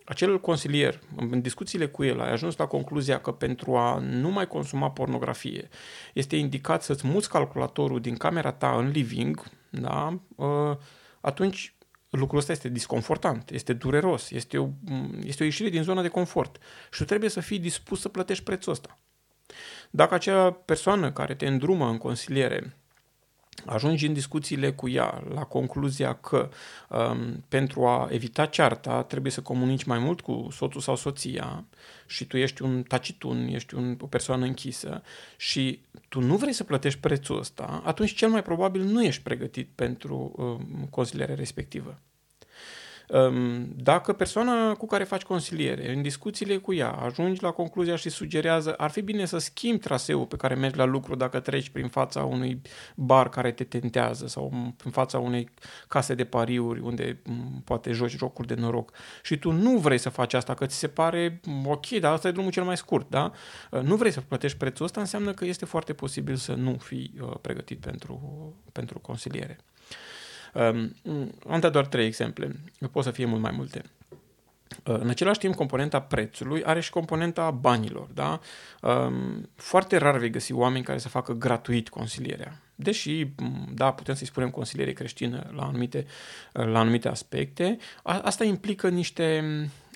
acel 0.04 0.40
consilier, 0.40 1.00
în 1.16 1.40
discuțiile 1.40 1.86
cu 1.86 2.04
el, 2.04 2.20
ai 2.20 2.32
ajuns 2.32 2.56
la 2.56 2.66
concluzia 2.66 3.20
că 3.20 3.32
pentru 3.32 3.76
a 3.76 3.98
nu 3.98 4.30
mai 4.30 4.46
consuma 4.46 4.90
pornografie 4.90 5.68
este 6.14 6.36
indicat 6.36 6.82
să-ți 6.82 7.06
muți 7.06 7.28
calculatorul 7.28 8.00
din 8.00 8.16
camera 8.16 8.52
ta 8.52 8.76
în 8.78 8.88
living, 8.88 9.44
da? 9.70 10.18
uh, 10.36 10.76
atunci 11.20 11.74
lucrul 12.10 12.38
ăsta 12.38 12.52
este 12.52 12.68
disconfortant, 12.68 13.50
este 13.50 13.72
dureros, 13.72 14.30
este 14.30 14.58
o, 14.58 14.68
este 15.24 15.42
o 15.42 15.46
ieșire 15.46 15.68
din 15.68 15.82
zona 15.82 16.02
de 16.02 16.08
confort 16.08 16.58
și 16.90 16.98
tu 16.98 17.04
trebuie 17.04 17.30
să 17.30 17.40
fii 17.40 17.58
dispus 17.58 18.00
să 18.00 18.08
plătești 18.08 18.44
prețul 18.44 18.72
ăsta. 18.72 18.98
Dacă 19.90 20.14
acea 20.14 20.50
persoană 20.50 21.12
care 21.12 21.34
te 21.34 21.46
îndrumă 21.46 21.88
în 21.88 21.98
consiliere 21.98 22.76
ajungi 23.66 24.07
în 24.07 24.12
discuțiile 24.12 24.73
cu 24.73 24.88
ea 24.88 25.23
la 25.35 25.45
concluzia 25.45 26.14
că 26.14 26.49
um, 26.88 27.45
pentru 27.49 27.87
a 27.87 28.09
evita 28.11 28.47
cearta 28.47 29.02
trebuie 29.02 29.33
să 29.33 29.40
comunici 29.40 29.85
mai 29.85 29.99
mult 29.99 30.21
cu 30.21 30.49
soțul 30.50 30.80
sau 30.80 30.97
soția 30.97 31.64
și 32.07 32.25
tu 32.25 32.37
ești 32.37 32.62
un 32.62 32.83
tacitun, 32.83 33.49
ești 33.49 33.75
un, 33.75 33.97
o 34.00 34.07
persoană 34.07 34.45
închisă 34.45 35.02
și 35.37 35.80
tu 36.09 36.21
nu 36.21 36.37
vrei 36.37 36.52
să 36.52 36.64
plătești 36.64 37.00
prețul 37.00 37.38
ăsta, 37.38 37.83
atunci 37.85 38.14
cel 38.14 38.28
mai 38.28 38.42
probabil 38.42 38.83
nu 38.83 39.04
ești 39.04 39.23
pregătit 39.23 39.69
pentru 39.75 40.33
um, 40.37 40.87
consilierea 40.90 41.35
respectivă. 41.35 42.00
Dacă 43.76 44.12
persoana 44.12 44.74
cu 44.74 44.86
care 44.86 45.04
faci 45.04 45.22
consiliere, 45.22 45.94
în 45.94 46.02
discuțiile 46.02 46.56
cu 46.56 46.72
ea, 46.72 46.90
ajungi 46.90 47.42
la 47.42 47.50
concluzia 47.50 47.96
și 47.96 48.08
sugerează 48.08 48.74
ar 48.74 48.90
fi 48.90 49.00
bine 49.00 49.24
să 49.24 49.38
schimbi 49.38 49.80
traseul 49.80 50.26
pe 50.26 50.36
care 50.36 50.54
mergi 50.54 50.76
la 50.76 50.84
lucru 50.84 51.14
dacă 51.14 51.40
treci 51.40 51.68
prin 51.68 51.88
fața 51.88 52.24
unui 52.24 52.60
bar 52.94 53.28
care 53.28 53.52
te 53.52 53.64
tentează 53.64 54.26
sau 54.26 54.72
prin 54.76 54.90
fața 54.90 55.18
unei 55.18 55.48
case 55.88 56.14
de 56.14 56.24
pariuri 56.24 56.80
unde 56.80 57.22
poate 57.64 57.92
joci 57.92 58.16
jocuri 58.16 58.48
de 58.48 58.54
noroc 58.54 58.92
și 59.22 59.38
tu 59.38 59.50
nu 59.50 59.78
vrei 59.78 59.98
să 59.98 60.08
faci 60.08 60.34
asta, 60.34 60.54
că 60.54 60.66
ți 60.66 60.76
se 60.76 60.88
pare 60.88 61.40
ok, 61.64 61.88
dar 61.88 62.12
asta 62.12 62.28
e 62.28 62.32
drumul 62.32 62.50
cel 62.50 62.64
mai 62.64 62.76
scurt, 62.76 63.10
da? 63.10 63.32
Nu 63.82 63.96
vrei 63.96 64.10
să 64.10 64.20
plătești 64.20 64.58
prețul 64.58 64.84
ăsta, 64.84 65.00
înseamnă 65.00 65.32
că 65.32 65.44
este 65.44 65.64
foarte 65.64 65.92
posibil 65.92 66.36
să 66.36 66.52
nu 66.52 66.76
fii 66.78 67.14
uh, 67.20 67.32
pregătit 67.40 67.80
pentru, 67.80 68.20
pentru 68.72 68.98
consiliere. 68.98 69.58
Um, 70.54 70.95
am 71.49 71.61
dat 71.61 71.73
doar 71.73 71.87
trei 71.87 72.07
exemple, 72.07 72.61
pot 72.92 73.04
să 73.04 73.11
fie 73.11 73.25
mult 73.25 73.40
mai 73.40 73.52
multe. 73.57 73.83
Uh, 74.85 74.99
în 74.99 75.09
același 75.09 75.38
timp, 75.38 75.54
componenta 75.54 76.00
prețului 76.00 76.64
are 76.64 76.80
și 76.80 76.90
componenta 76.90 77.50
banilor. 77.50 78.09
Da? 78.14 78.40
Um, 78.83 79.49
foarte 79.54 79.97
rar 79.97 80.19
vei 80.19 80.30
găsi 80.30 80.52
oameni 80.52 80.85
care 80.85 80.99
să 80.99 81.09
facă 81.09 81.33
gratuit 81.33 81.88
consilierea. 81.88 82.62
Deși, 82.75 83.26
da, 83.75 83.92
putem 83.92 84.14
să-i 84.14 84.26
spunem 84.26 84.50
consiliere 84.50 84.92
creștină 84.92 85.50
la 85.54 85.62
anumite, 85.62 86.07
la 86.52 86.78
anumite 86.78 87.09
aspecte, 87.09 87.76
asta 88.02 88.45
implică 88.45 88.88
niște 88.88 89.45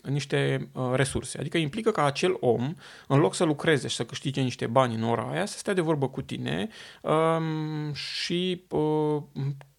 niște 0.08 0.68
uh, 0.72 0.90
resurse. 0.94 1.38
Adică 1.38 1.58
implică 1.58 1.90
că 1.90 2.00
acel 2.00 2.36
om, 2.40 2.74
în 3.06 3.18
loc 3.18 3.34
să 3.34 3.44
lucreze 3.44 3.88
și 3.88 3.96
să 3.96 4.04
câștige 4.04 4.40
niște 4.40 4.66
bani 4.66 4.94
în 4.94 5.02
ora 5.02 5.30
aia, 5.30 5.46
să 5.46 5.58
stea 5.58 5.72
de 5.72 5.80
vorbă 5.80 6.08
cu 6.08 6.22
tine 6.22 6.68
um, 7.00 7.92
și 7.92 8.64
uh, 8.68 9.22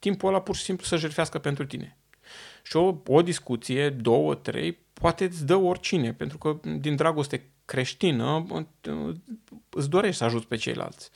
timpul 0.05 0.29
ăla 0.29 0.41
pur 0.41 0.55
și 0.55 0.63
simplu 0.63 0.85
să 0.85 0.95
jertfească 0.95 1.39
pentru 1.39 1.65
tine. 1.65 1.97
Și 2.63 2.75
o, 2.75 2.95
o 3.07 3.21
discuție, 3.21 3.89
două, 3.89 4.35
trei, 4.35 4.77
poate 4.93 5.23
îți 5.23 5.45
dă 5.45 5.55
oricine, 5.55 6.13
pentru 6.13 6.37
că 6.37 6.59
din 6.79 6.95
dragoste 6.95 7.49
creștină 7.65 8.45
îți 9.69 9.89
dorești 9.89 10.17
să 10.17 10.23
ajuți 10.23 10.47
pe 10.47 10.55
ceilalți. 10.55 11.09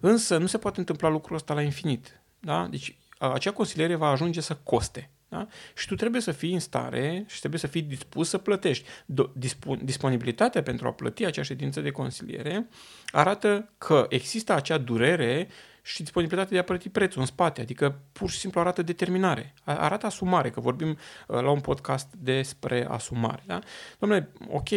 Însă 0.00 0.38
nu 0.38 0.46
se 0.46 0.58
poate 0.58 0.78
întâmpla 0.78 1.08
lucrul 1.08 1.36
ăsta 1.36 1.54
la 1.54 1.62
infinit. 1.62 2.20
Da? 2.40 2.66
Deci 2.70 2.96
acea 3.18 3.52
consiliere 3.52 3.94
va 3.94 4.08
ajunge 4.08 4.40
să 4.40 4.54
coste. 4.62 5.10
Da? 5.28 5.46
Și 5.76 5.86
tu 5.86 5.94
trebuie 5.94 6.20
să 6.20 6.32
fii 6.32 6.52
în 6.52 6.60
stare 6.60 7.24
și 7.28 7.38
trebuie 7.38 7.60
să 7.60 7.66
fii 7.66 7.82
dispus 7.82 8.28
să 8.28 8.38
plătești. 8.38 8.88
Dispon- 9.32 9.82
disponibilitatea 9.82 10.62
pentru 10.62 10.86
a 10.86 10.92
plăti 10.92 11.24
acea 11.24 11.42
ședință 11.42 11.80
de 11.80 11.90
consiliere 11.90 12.68
arată 13.06 13.72
că 13.78 14.06
există 14.08 14.52
acea 14.52 14.78
durere 14.78 15.48
și 15.86 16.02
disponibilitatea 16.02 16.52
de 16.52 16.58
a 16.58 16.64
plăti 16.64 16.88
prețul 16.88 17.20
în 17.20 17.26
spate, 17.26 17.60
adică 17.60 18.00
pur 18.12 18.30
și 18.30 18.38
simplu 18.38 18.60
arată 18.60 18.82
determinare, 18.82 19.54
arată 19.64 20.06
asumare, 20.06 20.50
că 20.50 20.60
vorbim 20.60 20.88
uh, 20.88 20.96
la 21.40 21.50
un 21.50 21.60
podcast 21.60 22.14
despre 22.14 22.86
asumare. 22.88 23.42
Da? 23.46 23.58
Domnule, 23.98 24.32
ok, 24.48 24.68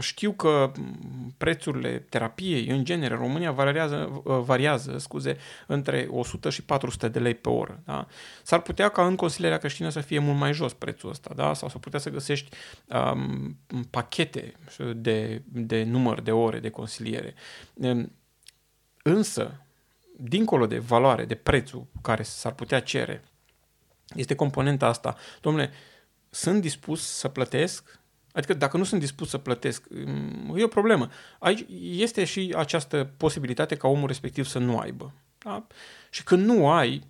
știu 0.00 0.32
că 0.32 0.72
prețurile 1.36 1.98
terapiei, 1.98 2.66
în 2.66 2.84
genere, 2.84 3.14
în 3.14 3.20
România 3.20 3.52
variază, 3.52 4.22
variază 4.24 4.98
scuze, 4.98 5.36
între 5.66 6.08
100 6.10 6.50
și 6.50 6.62
400 6.62 7.08
de 7.08 7.18
lei 7.18 7.34
pe 7.34 7.48
oră. 7.48 7.82
Da? 7.84 8.06
S-ar 8.42 8.60
putea 8.60 8.88
ca 8.88 9.06
în 9.06 9.16
consilierea 9.16 9.58
creștină 9.58 9.88
să 9.88 10.00
fie 10.00 10.18
mult 10.18 10.38
mai 10.38 10.52
jos 10.52 10.72
prețul 10.72 11.10
ăsta, 11.10 11.32
da? 11.36 11.54
sau 11.54 11.68
s-ar 11.68 11.80
putea 11.80 11.98
să 11.98 12.10
găsești 12.10 12.56
um, 12.86 13.56
pachete 13.90 14.52
de, 14.96 15.42
de 15.46 15.82
număr 15.82 16.20
de 16.20 16.32
ore 16.32 16.58
de 16.58 16.70
consiliere. 16.70 17.34
Însă, 19.02 19.65
dincolo 20.16 20.66
de 20.66 20.78
valoare, 20.78 21.24
de 21.24 21.34
prețul 21.34 21.86
care 22.02 22.22
s-ar 22.22 22.52
putea 22.52 22.80
cere, 22.80 23.24
este 24.14 24.34
componenta 24.34 24.86
asta. 24.86 25.16
Domnule, 25.40 25.70
sunt 26.30 26.60
dispus 26.60 27.06
să 27.06 27.28
plătesc 27.28 28.00
Adică 28.36 28.54
dacă 28.54 28.76
nu 28.76 28.84
sunt 28.84 29.00
dispus 29.00 29.28
să 29.28 29.38
plătesc, 29.38 29.86
mm, 29.90 30.54
e 30.56 30.64
o 30.64 30.68
problemă. 30.68 31.10
Aici 31.38 31.64
este 31.80 32.24
și 32.24 32.54
această 32.56 33.10
posibilitate 33.16 33.74
ca 33.74 33.88
omul 33.88 34.06
respectiv 34.06 34.44
să 34.44 34.58
nu 34.58 34.78
aibă. 34.78 35.12
Da? 35.46 35.66
Și 36.10 36.24
când 36.24 36.46
nu 36.46 36.68
ai, 36.70 37.06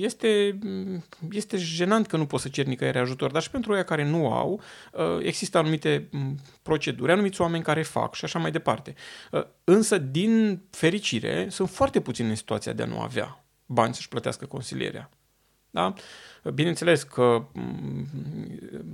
este, 0.00 0.58
mm, 0.62 1.04
este 1.30 1.56
jenant 1.56 2.06
că 2.06 2.16
nu 2.16 2.26
poți 2.26 2.42
să 2.42 2.48
ceri 2.48 2.68
nicăieri 2.68 2.98
ajutor, 2.98 3.30
dar 3.30 3.42
și 3.42 3.50
pentru 3.50 3.76
ei 3.76 3.84
care 3.84 4.04
nu 4.04 4.32
au, 4.32 4.60
ă, 4.94 5.20
există 5.22 5.58
anumite 5.58 6.08
mm, 6.10 6.38
proceduri, 6.62 7.12
anumiți 7.12 7.40
oameni 7.40 7.62
care 7.62 7.82
fac 7.82 8.14
și 8.14 8.24
așa 8.24 8.38
mai 8.38 8.50
departe. 8.50 8.94
Ă, 9.32 9.46
însă, 9.64 9.98
din 9.98 10.62
fericire, 10.70 11.48
sunt 11.48 11.70
foarte 11.70 12.00
puțini 12.00 12.28
în 12.28 12.34
situația 12.34 12.72
de 12.72 12.82
a 12.82 12.86
nu 12.86 13.00
avea 13.00 13.44
bani 13.66 13.94
să-și 13.94 14.08
plătească 14.08 14.46
consilierea. 14.46 15.10
Da? 15.70 15.92
Bineînțeles 16.54 17.02
că 17.02 17.46
mm, 17.52 18.06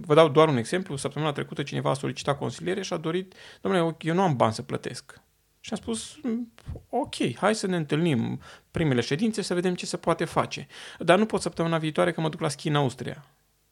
vă 0.00 0.14
dau 0.14 0.28
doar 0.28 0.48
un 0.48 0.56
exemplu. 0.56 0.96
Săptămâna 0.96 1.32
trecută 1.32 1.62
cineva 1.62 1.90
a 1.90 1.94
solicitat 1.94 2.38
consiliere 2.38 2.82
și 2.82 2.92
a 2.92 2.96
dorit, 2.96 3.34
domnule, 3.60 3.96
eu 4.00 4.14
nu 4.14 4.22
am 4.22 4.36
bani 4.36 4.52
să 4.52 4.62
plătesc. 4.62 5.20
Și 5.60 5.72
am 5.72 5.78
spus, 5.78 6.16
mm, 6.22 6.52
ok, 6.88 7.36
hai 7.36 7.54
să 7.54 7.66
ne 7.66 7.76
întâlnim 7.76 8.40
primele 8.70 9.00
ședințe 9.00 9.42
să 9.42 9.54
vedem 9.54 9.74
ce 9.74 9.86
se 9.86 9.96
poate 9.96 10.24
face. 10.24 10.66
Dar 10.98 11.18
nu 11.18 11.26
pot 11.26 11.40
săptămâna 11.40 11.78
viitoare 11.78 12.12
că 12.12 12.20
mă 12.20 12.28
duc 12.28 12.40
la 12.40 12.48
schi 12.48 12.68
în 12.68 12.74
Austria. 12.74 13.24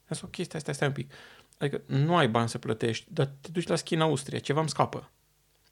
Am 0.09 0.17
spus, 0.17 0.23
ok, 0.23 0.45
stai, 0.45 0.61
stai, 0.61 0.75
stai 0.75 0.89
un 0.89 0.95
pic. 0.95 1.13
Adică 1.59 1.83
nu 1.87 2.17
ai 2.17 2.29
bani 2.29 2.49
să 2.49 2.59
plătești, 2.59 3.07
dar 3.13 3.27
te 3.41 3.49
duci 3.53 3.67
la 3.67 3.77
schi 3.77 3.95
în 3.95 4.01
Austria, 4.01 4.39
ceva 4.39 4.61
îmi 4.61 4.69
scapă. 4.69 5.11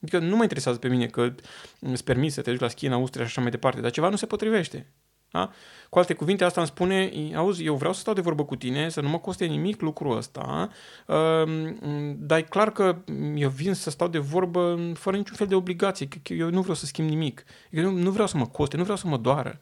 Adică 0.02 0.18
nu 0.18 0.37
mă 0.37 0.42
interesează 0.42 0.78
pe 0.78 0.88
mine 0.88 1.06
că 1.06 1.35
îți 1.80 2.04
permis 2.04 2.32
să 2.32 2.42
te 2.42 2.50
duci 2.50 2.61
la 2.61 2.68
schi 2.68 2.87
în 2.87 2.92
Austria 2.92 3.25
și 3.25 3.30
așa 3.30 3.40
mai 3.40 3.50
departe, 3.50 3.80
dar 3.80 3.90
ceva 3.90 4.08
nu 4.08 4.16
se 4.16 4.26
potrivește. 4.26 4.87
Da? 5.37 5.50
Cu 5.90 5.99
alte 5.99 6.14
cuvinte, 6.14 6.45
asta 6.45 6.61
îmi 6.61 6.69
spune, 6.69 7.11
auzi, 7.35 7.64
eu 7.64 7.75
vreau 7.75 7.93
să 7.93 8.00
stau 8.00 8.14
de 8.14 8.21
vorbă 8.21 8.45
cu 8.45 8.57
tine, 8.57 8.88
să 8.88 9.00
nu 9.00 9.09
mă 9.09 9.19
coste 9.19 9.45
nimic 9.45 9.81
lucrul 9.81 10.16
ăsta, 10.16 10.69
um, 11.07 11.76
dar 12.19 12.38
e 12.38 12.43
clar 12.43 12.71
că 12.71 12.97
eu 13.35 13.49
vin 13.49 13.75
să 13.75 13.90
stau 13.90 14.09
de 14.09 14.19
vorbă 14.19 14.78
fără 14.95 15.16
niciun 15.16 15.37
fel 15.37 15.47
de 15.47 15.55
obligație, 15.55 16.09
că 16.23 16.33
eu 16.33 16.50
nu 16.50 16.61
vreau 16.61 16.75
să 16.75 16.87
schimb 16.87 17.09
nimic, 17.09 17.45
eu 17.71 17.83
nu, 17.83 17.90
nu 17.90 18.11
vreau 18.11 18.26
să 18.26 18.37
mă 18.37 18.47
coste, 18.47 18.76
nu 18.76 18.83
vreau 18.83 18.99
să 18.99 19.07
mă 19.07 19.16
doară. 19.16 19.59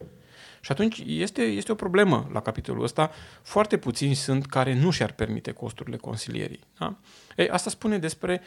Și 0.61 0.73
atunci 0.73 1.02
este, 1.07 1.43
este 1.43 1.73
o 1.73 1.75
problemă 1.75 2.28
la 2.33 2.40
capitolul 2.40 2.83
ăsta. 2.83 3.11
Foarte 3.43 3.76
puțini 3.76 4.14
sunt 4.14 4.47
care 4.47 4.75
nu 4.75 4.90
și-ar 4.90 5.12
permite 5.12 5.52
costurile 5.52 5.97
consilierii. 5.97 6.61
Da? 6.78 6.97
Ei, 7.37 7.49
asta 7.49 7.71
spune 7.71 7.99
despre 7.99 8.40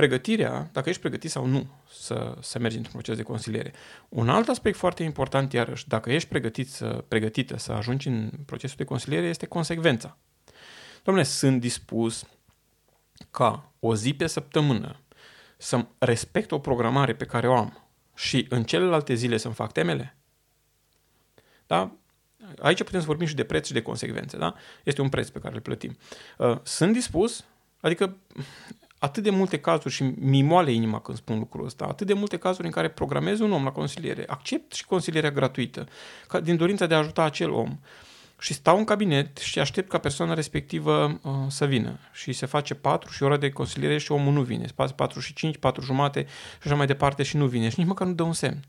pregătirea, 0.00 0.68
dacă 0.72 0.88
ești 0.88 1.00
pregătit 1.00 1.30
sau 1.30 1.46
nu 1.46 1.66
să, 1.90 2.36
să 2.40 2.58
mergi 2.58 2.76
într-un 2.76 2.94
proces 2.94 3.16
de 3.16 3.22
consiliere. 3.22 3.72
Un 4.08 4.28
alt 4.28 4.48
aspect 4.48 4.76
foarte 4.76 5.02
important, 5.02 5.52
iarăși, 5.52 5.88
dacă 5.88 6.12
ești 6.12 6.28
pregătit 6.28 6.70
să, 6.70 7.04
pregătită 7.08 7.58
să 7.58 7.72
ajungi 7.72 8.08
în 8.08 8.30
procesul 8.46 8.76
de 8.76 8.84
consiliere, 8.84 9.26
este 9.26 9.46
consecvența. 9.46 10.16
Domnule, 11.02 11.26
sunt 11.26 11.60
dispus 11.60 12.26
ca 13.30 13.72
o 13.80 13.94
zi 13.94 14.14
pe 14.14 14.26
săptămână 14.26 14.96
să 15.56 15.86
respect 15.98 16.50
o 16.50 16.58
programare 16.58 17.14
pe 17.14 17.24
care 17.24 17.48
o 17.48 17.56
am 17.56 17.88
și 18.14 18.46
în 18.48 18.64
celelalte 18.64 19.14
zile 19.14 19.36
să-mi 19.36 19.54
fac 19.54 19.72
temele? 19.72 20.16
Da? 21.66 21.92
Aici 22.58 22.82
putem 22.82 23.00
să 23.00 23.06
vorbim 23.06 23.26
și 23.26 23.34
de 23.34 23.44
preț 23.44 23.66
și 23.66 23.72
de 23.72 23.82
consecvențe. 23.82 24.36
Da? 24.36 24.54
Este 24.84 25.00
un 25.00 25.08
preț 25.08 25.28
pe 25.28 25.38
care 25.38 25.54
îl 25.54 25.60
plătim. 25.60 25.96
Uh, 26.38 26.58
sunt 26.62 26.92
dispus, 26.92 27.44
adică 27.80 28.16
atât 29.00 29.22
de 29.22 29.30
multe 29.30 29.58
cazuri 29.58 29.94
și 29.94 30.02
mi 30.02 30.42
moale 30.42 30.72
inima 30.72 31.00
când 31.00 31.16
spun 31.16 31.38
lucrul 31.38 31.64
ăsta, 31.64 31.84
atât 31.84 32.06
de 32.06 32.12
multe 32.12 32.36
cazuri 32.36 32.66
în 32.66 32.72
care 32.72 32.88
programez 32.88 33.40
un 33.40 33.52
om 33.52 33.64
la 33.64 33.72
consiliere, 33.72 34.24
accept 34.26 34.72
și 34.72 34.84
consilierea 34.84 35.30
gratuită, 35.30 35.86
ca, 36.28 36.40
din 36.40 36.56
dorința 36.56 36.86
de 36.86 36.94
a 36.94 36.98
ajuta 36.98 37.22
acel 37.22 37.50
om 37.50 37.78
și 38.40 38.52
stau 38.52 38.78
în 38.78 38.84
cabinet 38.84 39.36
și 39.36 39.58
aștept 39.58 39.88
ca 39.88 39.98
persoana 39.98 40.34
respectivă 40.34 41.20
uh, 41.22 41.32
să 41.48 41.66
vină. 41.66 41.98
Și 42.12 42.32
se 42.32 42.46
face 42.46 42.74
4 42.74 43.10
și 43.10 43.22
ora 43.22 43.36
de 43.36 43.50
consiliere 43.50 43.98
și 43.98 44.12
omul 44.12 44.32
nu 44.32 44.42
vine. 44.42 44.66
Se 44.66 44.72
face 44.76 44.92
4 44.92 45.20
și 45.20 45.32
5, 45.32 45.56
4 45.56 45.82
jumate 45.82 46.26
și 46.60 46.66
așa 46.66 46.74
mai 46.74 46.86
departe 46.86 47.22
și 47.22 47.36
nu 47.36 47.46
vine. 47.46 47.68
Și 47.68 47.78
nici 47.78 47.88
măcar 47.88 48.06
nu 48.06 48.12
dă 48.12 48.22
un 48.22 48.32
semn. 48.32 48.64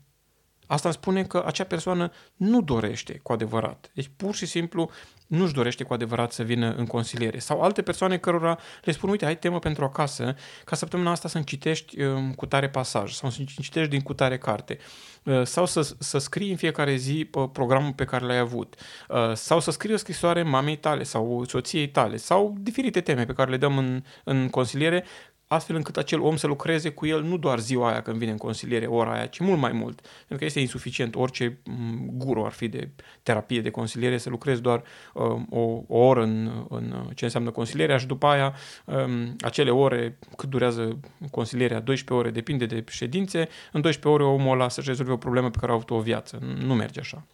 Asta 0.72 0.88
îmi 0.88 0.96
spune 1.00 1.24
că 1.24 1.42
acea 1.46 1.64
persoană 1.64 2.12
nu 2.36 2.62
dorește 2.62 3.20
cu 3.22 3.32
adevărat. 3.32 3.90
Deci 3.94 4.10
pur 4.16 4.34
și 4.34 4.46
simplu 4.46 4.90
nu-și 5.26 5.52
dorește 5.52 5.84
cu 5.84 5.92
adevărat 5.92 6.32
să 6.32 6.42
vină 6.42 6.74
în 6.74 6.86
consiliere. 6.86 7.38
Sau 7.38 7.60
alte 7.60 7.82
persoane 7.82 8.18
cărora 8.18 8.58
le 8.84 8.92
spun, 8.92 9.10
uite, 9.10 9.26
ai 9.26 9.38
temă 9.38 9.58
pentru 9.58 9.84
acasă, 9.84 10.34
ca 10.64 10.76
săptămâna 10.76 11.10
asta 11.10 11.28
să-mi 11.28 11.44
citești 11.44 12.02
um, 12.02 12.32
cu 12.34 12.46
tare 12.46 12.68
pasaj 12.68 13.12
sau 13.12 13.30
să-mi 13.30 13.46
citești 13.46 13.90
din 13.90 14.00
cu 14.00 14.14
tare 14.14 14.38
carte. 14.38 14.78
Uh, 15.22 15.42
sau 15.42 15.66
să, 15.66 15.94
să 15.98 16.18
scrii 16.18 16.50
în 16.50 16.56
fiecare 16.56 16.94
zi 16.94 17.28
uh, 17.32 17.48
programul 17.52 17.92
pe 17.92 18.04
care 18.04 18.24
l-ai 18.24 18.38
avut. 18.38 18.74
Uh, 19.08 19.32
sau 19.34 19.60
să 19.60 19.70
scrii 19.70 19.94
o 19.94 19.96
scrisoare 19.96 20.42
mamei 20.42 20.76
tale 20.76 21.02
sau 21.02 21.44
soției 21.48 21.88
tale. 21.88 22.16
Sau 22.16 22.54
diferite 22.58 23.00
teme 23.00 23.24
pe 23.24 23.32
care 23.32 23.50
le 23.50 23.56
dăm 23.56 23.78
în, 23.78 24.02
în 24.24 24.48
consiliere 24.48 25.04
astfel 25.52 25.76
încât 25.76 25.96
acel 25.96 26.20
om 26.20 26.36
să 26.36 26.46
lucreze 26.46 26.90
cu 26.90 27.06
el 27.06 27.22
nu 27.22 27.36
doar 27.36 27.58
ziua 27.58 27.90
aia 27.90 28.02
când 28.02 28.16
vine 28.16 28.30
în 28.30 28.36
consiliere, 28.36 28.86
ora 28.86 29.12
aia, 29.12 29.26
ci 29.26 29.38
mult 29.38 29.58
mai 29.58 29.72
mult. 29.72 30.00
Pentru 30.00 30.36
că 30.36 30.44
este 30.44 30.60
insuficient 30.60 31.14
orice 31.14 31.58
mm, 31.64 32.10
guru 32.12 32.44
ar 32.44 32.52
fi 32.52 32.68
de 32.68 32.88
terapie, 33.22 33.60
de 33.60 33.70
consiliere, 33.70 34.18
să 34.18 34.28
lucrezi 34.28 34.60
doar 34.60 34.82
uh, 35.14 35.24
o, 35.50 35.82
o 35.88 35.98
oră 35.98 36.22
în, 36.22 36.66
în 36.68 37.10
ce 37.14 37.24
înseamnă 37.24 37.50
consilierea 37.50 37.96
și 37.96 38.06
după 38.06 38.26
aia 38.26 38.54
um, 38.84 39.36
acele 39.40 39.70
ore, 39.70 40.18
cât 40.36 40.48
durează 40.48 40.98
consilierea, 41.30 41.80
12 41.80 42.26
ore, 42.26 42.34
depinde 42.34 42.66
de 42.66 42.84
ședințe, 42.88 43.48
în 43.72 43.80
12 43.80 44.08
ore 44.08 44.34
omul 44.34 44.52
ăla 44.52 44.68
să-și 44.68 44.88
rezolve 44.88 45.12
o 45.12 45.16
problemă 45.16 45.50
pe 45.50 45.58
care 45.60 45.72
a 45.72 45.74
avut 45.74 45.90
o 45.90 46.00
viață. 46.00 46.38
Nu 46.64 46.74
merge 46.74 47.00
așa. 47.00 47.26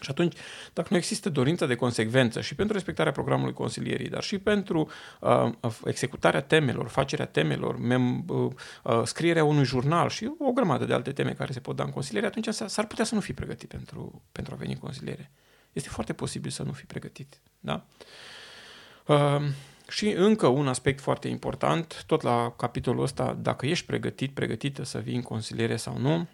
Și 0.00 0.10
atunci, 0.10 0.36
dacă 0.72 0.88
nu 0.90 0.96
există 0.96 1.30
dorința 1.30 1.66
de 1.66 1.74
consecvență 1.74 2.40
și 2.40 2.54
pentru 2.54 2.74
respectarea 2.74 3.12
programului 3.12 3.52
consilierii, 3.52 4.08
dar 4.08 4.22
și 4.22 4.38
pentru 4.38 4.90
uh, 5.20 5.50
executarea 5.84 6.40
temelor, 6.40 6.88
facerea 6.88 7.26
temelor, 7.26 7.78
mem, 7.78 8.24
uh, 8.28 8.52
uh, 8.82 9.02
scrierea 9.04 9.44
unui 9.44 9.64
jurnal 9.64 10.08
și 10.08 10.30
o 10.38 10.52
grămadă 10.52 10.84
de 10.84 10.92
alte 10.92 11.12
teme 11.12 11.32
care 11.32 11.52
se 11.52 11.60
pot 11.60 11.76
da 11.76 11.84
în 11.84 11.90
consiliere, 11.90 12.26
atunci 12.26 12.48
s-ar 12.48 12.86
putea 12.86 13.04
să 13.04 13.14
nu 13.14 13.20
fii 13.20 13.34
pregătit 13.34 13.68
pentru, 13.68 14.22
pentru 14.32 14.54
a 14.54 14.56
veni 14.56 14.72
în 14.72 14.78
consiliere. 14.78 15.30
Este 15.72 15.88
foarte 15.88 16.12
posibil 16.12 16.50
să 16.50 16.62
nu 16.62 16.72
fii 16.72 16.86
pregătit. 16.86 17.40
Da? 17.60 17.86
Uh, 19.06 19.42
și 19.88 20.10
încă 20.10 20.46
un 20.46 20.68
aspect 20.68 21.00
foarte 21.00 21.28
important, 21.28 22.04
tot 22.06 22.22
la 22.22 22.54
capitolul 22.56 23.02
ăsta, 23.02 23.38
dacă 23.40 23.66
ești 23.66 23.86
pregătit, 23.86 24.34
pregătită 24.34 24.84
să 24.84 24.98
vii 24.98 25.14
în 25.14 25.22
consiliere 25.22 25.76
sau 25.76 25.98
nu, 25.98 26.26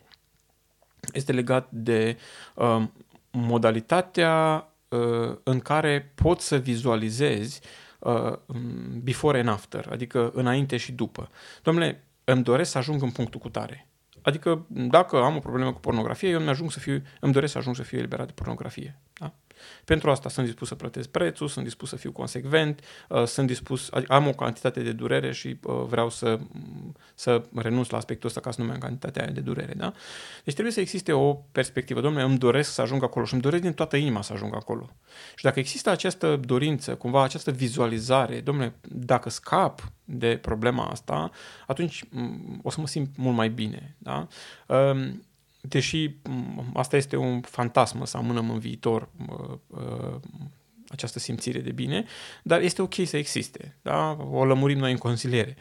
este 1.12 1.32
legat 1.32 1.68
de 1.70 2.18
uh, 2.54 2.82
modalitatea 3.32 4.68
uh, 4.88 5.36
în 5.42 5.60
care 5.60 6.12
poți 6.14 6.46
să 6.46 6.56
vizualizezi 6.56 7.60
uh, 7.98 8.32
before 9.02 9.38
and 9.38 9.48
after, 9.48 9.88
adică 9.90 10.30
înainte 10.34 10.76
și 10.76 10.92
după. 10.92 11.30
Domnule, 11.62 12.04
îmi 12.24 12.42
doresc 12.42 12.70
să 12.70 12.78
ajung 12.78 13.02
în 13.02 13.10
punctul 13.10 13.40
cu 13.40 13.48
tare. 13.48 13.86
Adică 14.22 14.66
dacă 14.68 15.16
am 15.16 15.36
o 15.36 15.38
problemă 15.38 15.72
cu 15.72 15.80
pornografie, 15.80 16.28
eu 16.28 16.40
îmi, 16.40 16.48
ajung 16.48 16.70
să 16.70 16.78
fiu, 16.78 17.02
îmi 17.20 17.32
doresc 17.32 17.52
să 17.52 17.58
ajung 17.58 17.76
să 17.76 17.82
fiu 17.82 17.98
eliberat 17.98 18.26
de 18.26 18.32
pornografie. 18.32 18.98
Da? 19.12 19.32
Pentru 19.84 20.10
asta 20.10 20.28
sunt 20.28 20.46
dispus 20.46 20.68
să 20.68 20.74
plătesc 20.74 21.08
prețul, 21.08 21.48
sunt 21.48 21.64
dispus 21.64 21.88
să 21.88 21.96
fiu 21.96 22.12
consecvent, 22.12 22.80
uh, 23.08 23.24
sunt 23.24 23.46
dispus, 23.46 23.90
am 24.08 24.26
o 24.26 24.32
cantitate 24.32 24.82
de 24.82 24.92
durere 24.92 25.32
și 25.32 25.56
uh, 25.62 25.84
vreau 25.86 26.10
să, 26.10 26.38
să 27.14 27.42
renunț 27.54 27.88
la 27.88 27.96
aspectul 27.96 28.28
ăsta 28.28 28.40
ca 28.40 28.50
să 28.50 28.60
nu 28.60 28.66
mai 28.66 28.74
am 28.74 28.80
cantitatea 28.80 29.22
aia 29.22 29.32
de 29.32 29.40
durere. 29.40 29.74
Da? 29.76 29.92
Deci 30.44 30.52
trebuie 30.52 30.74
să 30.74 30.80
existe 30.80 31.12
o 31.12 31.32
perspectivă. 31.34 32.00
Domnule, 32.00 32.24
îmi 32.24 32.38
doresc 32.38 32.72
să 32.72 32.80
ajung 32.80 33.02
acolo 33.02 33.24
și 33.24 33.32
îmi 33.32 33.42
doresc 33.42 33.62
din 33.62 33.72
toată 33.72 33.96
inima 33.96 34.22
să 34.22 34.32
ajung 34.32 34.54
acolo. 34.54 34.90
Și 35.36 35.44
dacă 35.44 35.58
există 35.58 35.90
această 35.90 36.40
dorință, 36.44 36.94
cumva 36.94 37.22
această 37.22 37.50
vizualizare, 37.50 38.40
domnule, 38.40 38.74
dacă 38.80 39.30
scap 39.30 39.92
de 40.04 40.38
problema 40.42 40.84
asta, 40.84 41.30
atunci 41.66 42.04
mm, 42.10 42.60
o 42.62 42.70
să 42.70 42.80
mă 42.80 42.86
simt 42.86 43.16
mult 43.16 43.36
mai 43.36 43.48
bine. 43.48 43.96
Da? 43.98 44.26
Um, 44.66 45.22
deși 45.68 46.10
asta 46.74 46.96
este 46.96 47.16
un 47.16 47.40
fantasm 47.40 48.04
să 48.04 48.16
amânăm 48.16 48.50
în 48.50 48.58
viitor 48.58 49.08
această 50.88 51.18
simțire 51.18 51.60
de 51.60 51.72
bine, 51.72 52.04
dar 52.42 52.60
este 52.60 52.82
ok 52.82 52.94
să 53.04 53.16
existe. 53.16 53.76
Da? 53.82 54.16
O 54.30 54.44
lămurim 54.44 54.78
noi 54.78 54.90
în 54.90 54.96
consiliere. 54.96 55.56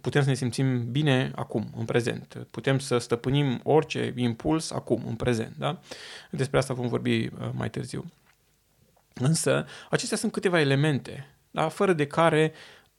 Putem 0.00 0.22
să 0.22 0.28
ne 0.28 0.34
simțim 0.34 0.90
bine 0.90 1.32
acum, 1.34 1.68
în 1.76 1.84
prezent. 1.84 2.46
Putem 2.50 2.78
să 2.78 2.98
stăpânim 2.98 3.60
orice 3.62 4.12
impuls 4.16 4.70
acum, 4.70 5.02
în 5.06 5.14
prezent. 5.14 5.54
Da? 5.58 5.80
Despre 6.30 6.58
asta 6.58 6.74
vom 6.74 6.88
vorbi 6.88 7.28
mai 7.52 7.70
târziu. 7.70 8.04
Însă, 9.14 9.66
acestea 9.90 10.16
sunt 10.16 10.32
câteva 10.32 10.60
elemente, 10.60 11.26
da? 11.50 11.68
fără 11.68 11.92
de 11.92 12.06
care 12.06 12.52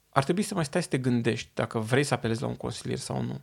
ar 0.10 0.24
trebui 0.24 0.44
să 0.44 0.54
mai 0.54 0.66
stai 0.66 0.82
să 0.82 0.90
te 0.90 0.98
gândești 0.98 1.50
dacă 1.54 1.80
vrei 1.80 2.04
să 2.04 2.14
apelezi 2.14 2.42
la 2.42 2.48
un 2.48 2.56
consilier 2.56 2.98
sau 2.98 3.22
nu. 3.22 3.42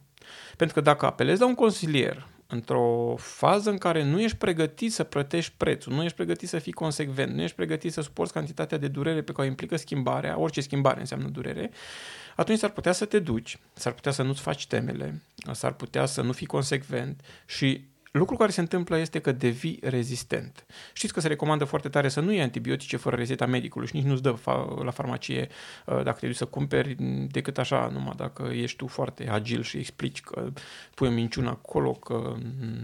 Pentru 0.56 0.76
că 0.76 0.80
dacă 0.80 1.06
apelezi 1.06 1.40
la 1.40 1.46
un 1.46 1.54
consilier 1.54 2.26
într-o 2.54 3.14
fază 3.18 3.70
în 3.70 3.78
care 3.78 4.04
nu 4.04 4.20
ești 4.20 4.36
pregătit 4.36 4.92
să 4.92 5.04
plătești 5.04 5.52
prețul, 5.56 5.92
nu 5.92 6.02
ești 6.02 6.16
pregătit 6.16 6.48
să 6.48 6.58
fii 6.58 6.72
consecvent, 6.72 7.34
nu 7.34 7.42
ești 7.42 7.56
pregătit 7.56 7.92
să 7.92 8.00
suporți 8.00 8.32
cantitatea 8.32 8.78
de 8.78 8.88
durere 8.88 9.22
pe 9.22 9.32
care 9.32 9.46
o 9.46 9.50
implică 9.50 9.76
schimbarea, 9.76 10.38
orice 10.38 10.60
schimbare 10.60 11.00
înseamnă 11.00 11.28
durere, 11.28 11.70
atunci 12.36 12.58
s-ar 12.58 12.70
putea 12.70 12.92
să 12.92 13.04
te 13.04 13.18
duci, 13.18 13.58
s-ar 13.72 13.92
putea 13.92 14.12
să 14.12 14.22
nu-ți 14.22 14.40
faci 14.40 14.66
temele, 14.66 15.22
s-ar 15.52 15.72
putea 15.72 16.06
să 16.06 16.22
nu 16.22 16.32
fii 16.32 16.46
consecvent 16.46 17.20
și 17.46 17.84
Lucrul 18.18 18.38
care 18.38 18.50
se 18.50 18.60
întâmplă 18.60 18.98
este 18.98 19.20
că 19.20 19.32
devii 19.32 19.78
rezistent. 19.82 20.66
Știți 20.92 21.12
că 21.12 21.20
se 21.20 21.28
recomandă 21.28 21.64
foarte 21.64 21.88
tare 21.88 22.08
să 22.08 22.20
nu 22.20 22.32
iei 22.32 22.42
antibiotice 22.42 22.96
fără 22.96 23.16
rezeta 23.16 23.46
medicului 23.46 23.86
și 23.86 23.96
nici 23.96 24.04
nu-ți 24.04 24.22
dă 24.22 24.34
fa- 24.34 24.84
la 24.84 24.90
farmacie 24.90 25.48
uh, 25.86 26.02
dacă 26.02 26.18
te 26.20 26.26
duci 26.26 26.36
să 26.36 26.44
cumperi 26.44 26.94
decât 27.30 27.58
așa, 27.58 27.90
numai 27.92 28.14
dacă 28.16 28.50
ești 28.52 28.76
tu 28.76 28.86
foarte 28.86 29.28
agil 29.28 29.62
și 29.62 29.76
explici 29.76 30.20
că 30.20 30.52
pui 30.94 31.08
o 31.08 31.10
minciună 31.10 31.48
acolo, 31.48 31.92
că 31.92 32.36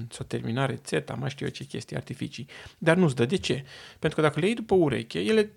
s-o 0.08 0.24
termina 0.24 0.66
rețeta, 0.66 1.14
mai 1.14 1.30
știu 1.30 1.46
eu 1.46 1.52
ce 1.52 1.64
chestii, 1.64 1.96
artificii. 1.96 2.46
Dar 2.78 2.96
nu-ți 2.96 3.14
dă. 3.14 3.24
De 3.24 3.36
ce? 3.36 3.64
Pentru 3.98 4.20
că 4.20 4.26
dacă 4.26 4.40
le 4.40 4.46
iei 4.46 4.54
după 4.54 4.74
ureche, 4.74 5.18
ele 5.18 5.52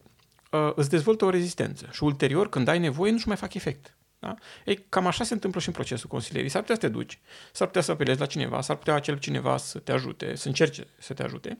uh, 0.51 0.71
îți 0.75 0.89
dezvoltă 0.89 1.25
o 1.25 1.29
rezistență 1.29 1.89
și 1.91 2.03
ulterior, 2.03 2.49
când 2.49 2.67
ai 2.67 2.79
nevoie, 2.79 3.11
nu-și 3.11 3.27
mai 3.27 3.37
fac 3.37 3.53
efect. 3.53 3.95
Da? 4.23 4.35
Ei, 4.65 4.85
cam 4.89 5.07
așa 5.07 5.23
se 5.23 5.33
întâmplă 5.33 5.59
și 5.59 5.67
în 5.67 5.73
procesul 5.73 6.09
consilierii. 6.09 6.49
S-ar 6.49 6.61
putea 6.61 6.75
să 6.75 6.81
te 6.81 6.87
duci, 6.87 7.19
s-ar 7.51 7.67
putea 7.67 7.81
să 7.81 7.91
apelezi 7.91 8.19
la 8.19 8.25
cineva, 8.25 8.61
s-ar 8.61 8.75
putea 8.75 8.93
acel 8.93 9.17
cineva 9.17 9.57
să 9.57 9.79
te 9.79 9.91
ajute, 9.91 10.35
să 10.35 10.47
încerce 10.47 10.87
să 10.97 11.13
te 11.13 11.23
ajute 11.23 11.57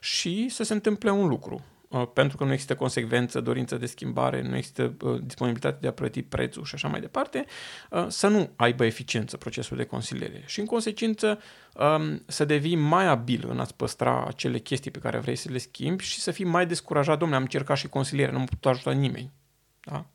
și 0.00 0.48
să 0.48 0.62
se 0.62 0.72
întâmple 0.72 1.10
un 1.10 1.26
lucru. 1.26 1.64
Uh, 1.88 2.08
pentru 2.12 2.36
că 2.36 2.44
nu 2.44 2.52
există 2.52 2.74
consecvență, 2.74 3.40
dorință 3.40 3.76
de 3.76 3.86
schimbare, 3.86 4.42
nu 4.42 4.56
există 4.56 4.94
uh, 5.00 5.20
disponibilitate 5.22 5.78
de 5.80 5.88
a 5.88 5.92
plăti 5.92 6.22
prețul 6.22 6.64
și 6.64 6.74
așa 6.74 6.88
mai 6.88 7.00
departe, 7.00 7.44
uh, 7.90 8.06
să 8.08 8.28
nu 8.28 8.50
aibă 8.56 8.84
eficiență 8.84 9.36
procesul 9.36 9.76
de 9.76 9.84
consiliere. 9.84 10.42
Și 10.46 10.60
în 10.60 10.66
consecință 10.66 11.40
um, 11.74 12.22
să 12.26 12.44
devii 12.44 12.76
mai 12.76 13.06
abil 13.06 13.46
în 13.48 13.60
a-ți 13.60 13.74
păstra 13.74 14.24
acele 14.26 14.58
chestii 14.58 14.90
pe 14.90 14.98
care 14.98 15.18
vrei 15.18 15.36
să 15.36 15.50
le 15.50 15.58
schimbi 15.58 16.04
și 16.04 16.20
să 16.20 16.30
fii 16.30 16.44
mai 16.44 16.66
descurajat. 16.66 17.18
Domnule, 17.18 17.36
am 17.36 17.44
încercat 17.44 17.76
și 17.76 17.88
consiliere, 17.88 18.32
nu 18.32 18.38
am 18.38 18.44
putut 18.44 18.66
ajuta 18.66 18.92
nimeni. 18.92 19.32
Da? 19.80 20.06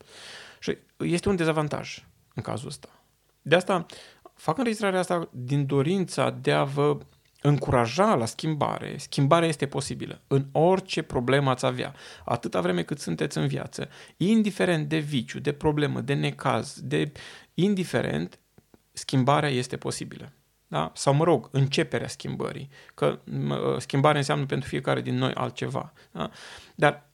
Și 0.62 0.78
este 0.96 1.28
un 1.28 1.36
dezavantaj 1.36 2.06
în 2.34 2.42
cazul 2.42 2.68
ăsta. 2.68 2.88
De 3.42 3.54
asta 3.54 3.86
fac 4.34 4.58
înregistrarea 4.58 4.98
asta 4.98 5.28
din 5.32 5.66
dorința 5.66 6.30
de 6.30 6.52
a 6.52 6.64
vă 6.64 6.98
încuraja 7.40 8.14
la 8.14 8.24
schimbare. 8.24 8.96
Schimbarea 8.98 9.48
este 9.48 9.66
posibilă 9.66 10.20
în 10.26 10.46
orice 10.52 11.02
problemă 11.02 11.50
ați 11.50 11.66
avea, 11.66 11.94
atâta 12.24 12.60
vreme 12.60 12.82
cât 12.82 12.98
sunteți 12.98 13.38
în 13.38 13.46
viață, 13.46 13.88
indiferent 14.16 14.88
de 14.88 14.98
viciu, 14.98 15.38
de 15.40 15.52
problemă, 15.52 16.00
de 16.00 16.14
necaz, 16.14 16.80
de 16.80 17.12
indiferent, 17.54 18.38
schimbarea 18.92 19.48
este 19.48 19.76
posibilă. 19.76 20.32
Da? 20.66 20.92
Sau, 20.94 21.14
mă 21.14 21.24
rog, 21.24 21.48
începerea 21.52 22.08
schimbării, 22.08 22.68
că 22.94 23.20
schimbarea 23.78 24.18
înseamnă 24.18 24.46
pentru 24.46 24.68
fiecare 24.68 25.00
din 25.00 25.14
noi 25.14 25.32
altceva. 25.34 25.92
Da? 26.12 26.30
Dar 26.74 27.10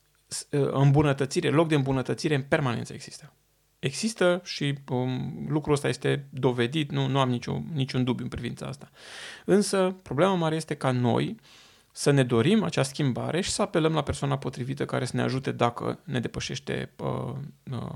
îmbunătățire, 0.72 1.50
loc 1.50 1.68
de 1.68 1.74
îmbunătățire 1.74 2.34
în 2.34 2.42
permanență 2.42 2.92
există. 2.92 3.32
Există 3.78 4.40
și 4.44 4.78
um, 4.88 5.46
lucrul 5.48 5.74
ăsta 5.74 5.88
este 5.88 6.28
dovedit, 6.30 6.90
nu, 6.90 7.06
nu 7.06 7.18
am 7.18 7.30
niciun, 7.30 7.66
niciun 7.72 8.04
dubiu 8.04 8.24
în 8.24 8.30
privința 8.30 8.66
asta. 8.66 8.90
Însă, 9.44 9.96
problema 10.02 10.34
mare 10.34 10.56
este 10.56 10.74
ca 10.74 10.90
noi 10.90 11.36
să 11.92 12.10
ne 12.10 12.22
dorim 12.22 12.62
acea 12.62 12.82
schimbare 12.82 13.40
și 13.40 13.50
să 13.50 13.62
apelăm 13.62 13.92
la 13.92 14.02
persoana 14.02 14.38
potrivită 14.38 14.84
care 14.84 15.04
să 15.04 15.16
ne 15.16 15.22
ajute 15.22 15.52
dacă 15.52 16.00
ne 16.04 16.20
depășește 16.20 16.92
uh, 16.96 17.34
uh, 17.70 17.94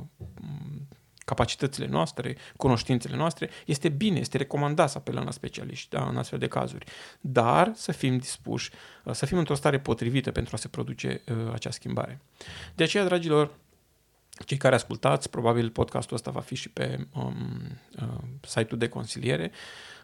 capacitățile 1.24 1.86
noastre, 1.86 2.36
cunoștințele 2.56 3.16
noastre, 3.16 3.50
este 3.66 3.88
bine, 3.88 4.18
este 4.18 4.36
recomandat 4.36 4.90
să 4.90 4.98
apelăm 4.98 5.24
la 5.24 5.30
specialiști 5.30 5.88
da, 5.88 6.06
în 6.08 6.16
astfel 6.16 6.38
de 6.38 6.48
cazuri, 6.48 6.86
dar 7.20 7.72
să 7.74 7.92
fim 7.92 8.16
dispuși, 8.16 8.70
să 9.10 9.26
fim 9.26 9.38
într-o 9.38 9.54
stare 9.54 9.80
potrivită 9.80 10.30
pentru 10.30 10.54
a 10.54 10.58
se 10.58 10.68
produce 10.68 11.20
uh, 11.28 11.52
acea 11.52 11.70
schimbare. 11.70 12.20
De 12.74 12.82
aceea, 12.82 13.04
dragilor, 13.04 13.54
cei 14.46 14.56
care 14.56 14.74
ascultați, 14.74 15.30
probabil 15.30 15.70
podcastul 15.70 16.16
ăsta 16.16 16.30
va 16.30 16.40
fi 16.40 16.54
și 16.54 16.68
pe 16.68 17.06
um, 17.14 17.34
uh, 18.02 18.18
site-ul 18.40 18.78
de 18.78 18.88
consiliere, 18.88 19.50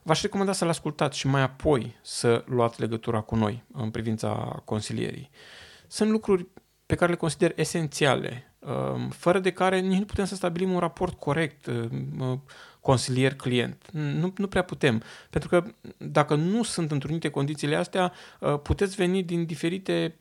v-aș 0.03 0.23
recomanda 0.23 0.53
să-l 0.53 0.69
ascultați 0.69 1.19
și 1.19 1.27
mai 1.27 1.43
apoi 1.43 1.97
să 2.03 2.45
luați 2.47 2.81
legătura 2.81 3.21
cu 3.21 3.37
noi 3.37 3.65
în 3.73 3.91
privința 3.91 4.63
consilierii. 4.65 5.31
Sunt 5.87 6.11
lucruri 6.11 6.47
pe 6.87 6.95
care 6.95 7.11
le 7.11 7.17
consider 7.17 7.53
esențiale, 7.57 8.33
um, 8.33 8.48
fără 9.11 9.39
de 9.39 9.51
care 9.51 9.81
nici 9.81 9.99
nu 9.99 10.05
putem 10.05 10.25
să 10.25 10.35
stabilim 10.35 10.73
un 10.73 10.79
raport 10.79 11.19
corect, 11.19 11.67
um, 11.67 12.43
consilier-client. 12.81 13.87
Nu, 13.93 14.33
nu 14.37 14.47
prea 14.47 14.63
putem, 14.63 15.03
pentru 15.31 15.49
că 15.49 15.65
dacă 15.97 16.35
nu 16.35 16.63
sunt 16.63 16.91
întrunite 16.91 17.29
condițiile 17.29 17.77
astea, 17.77 18.13
uh, 18.41 18.59
puteți 18.63 18.97
veni 18.97 19.23
din 19.23 19.45
diferite 19.45 20.15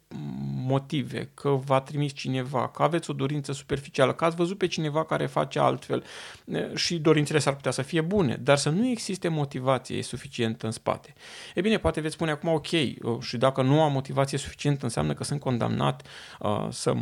motive, 0.65 1.29
că 1.33 1.49
v-a 1.49 1.79
trimis 1.81 2.13
cineva, 2.13 2.69
că 2.69 2.83
aveți 2.83 3.09
o 3.09 3.13
dorință 3.13 3.51
superficială, 3.51 4.13
că 4.13 4.25
ați 4.25 4.35
văzut 4.35 4.57
pe 4.57 4.67
cineva 4.67 5.05
care 5.05 5.25
face 5.25 5.59
altfel 5.59 6.03
uh, 6.45 6.75
și 6.75 6.97
dorințele 6.97 7.39
s-ar 7.39 7.55
putea 7.55 7.71
să 7.71 7.81
fie 7.81 8.01
bune, 8.01 8.35
dar 8.41 8.57
să 8.57 8.69
nu 8.69 8.87
existe 8.87 9.27
motivație 9.27 10.03
suficientă 10.03 10.65
în 10.65 10.71
spate. 10.71 11.13
E 11.55 11.61
bine, 11.61 11.77
poate 11.77 12.01
veți 12.01 12.13
spune 12.13 12.31
acum, 12.31 12.49
ok, 12.49 12.71
uh, 12.71 13.19
și 13.19 13.37
dacă 13.37 13.61
nu 13.61 13.81
am 13.81 13.91
motivație 13.91 14.37
suficientă 14.37 14.85
înseamnă 14.85 15.13
că 15.13 15.23
sunt 15.23 15.39
condamnat 15.39 16.07
uh, 16.39 16.67
să 16.69 16.93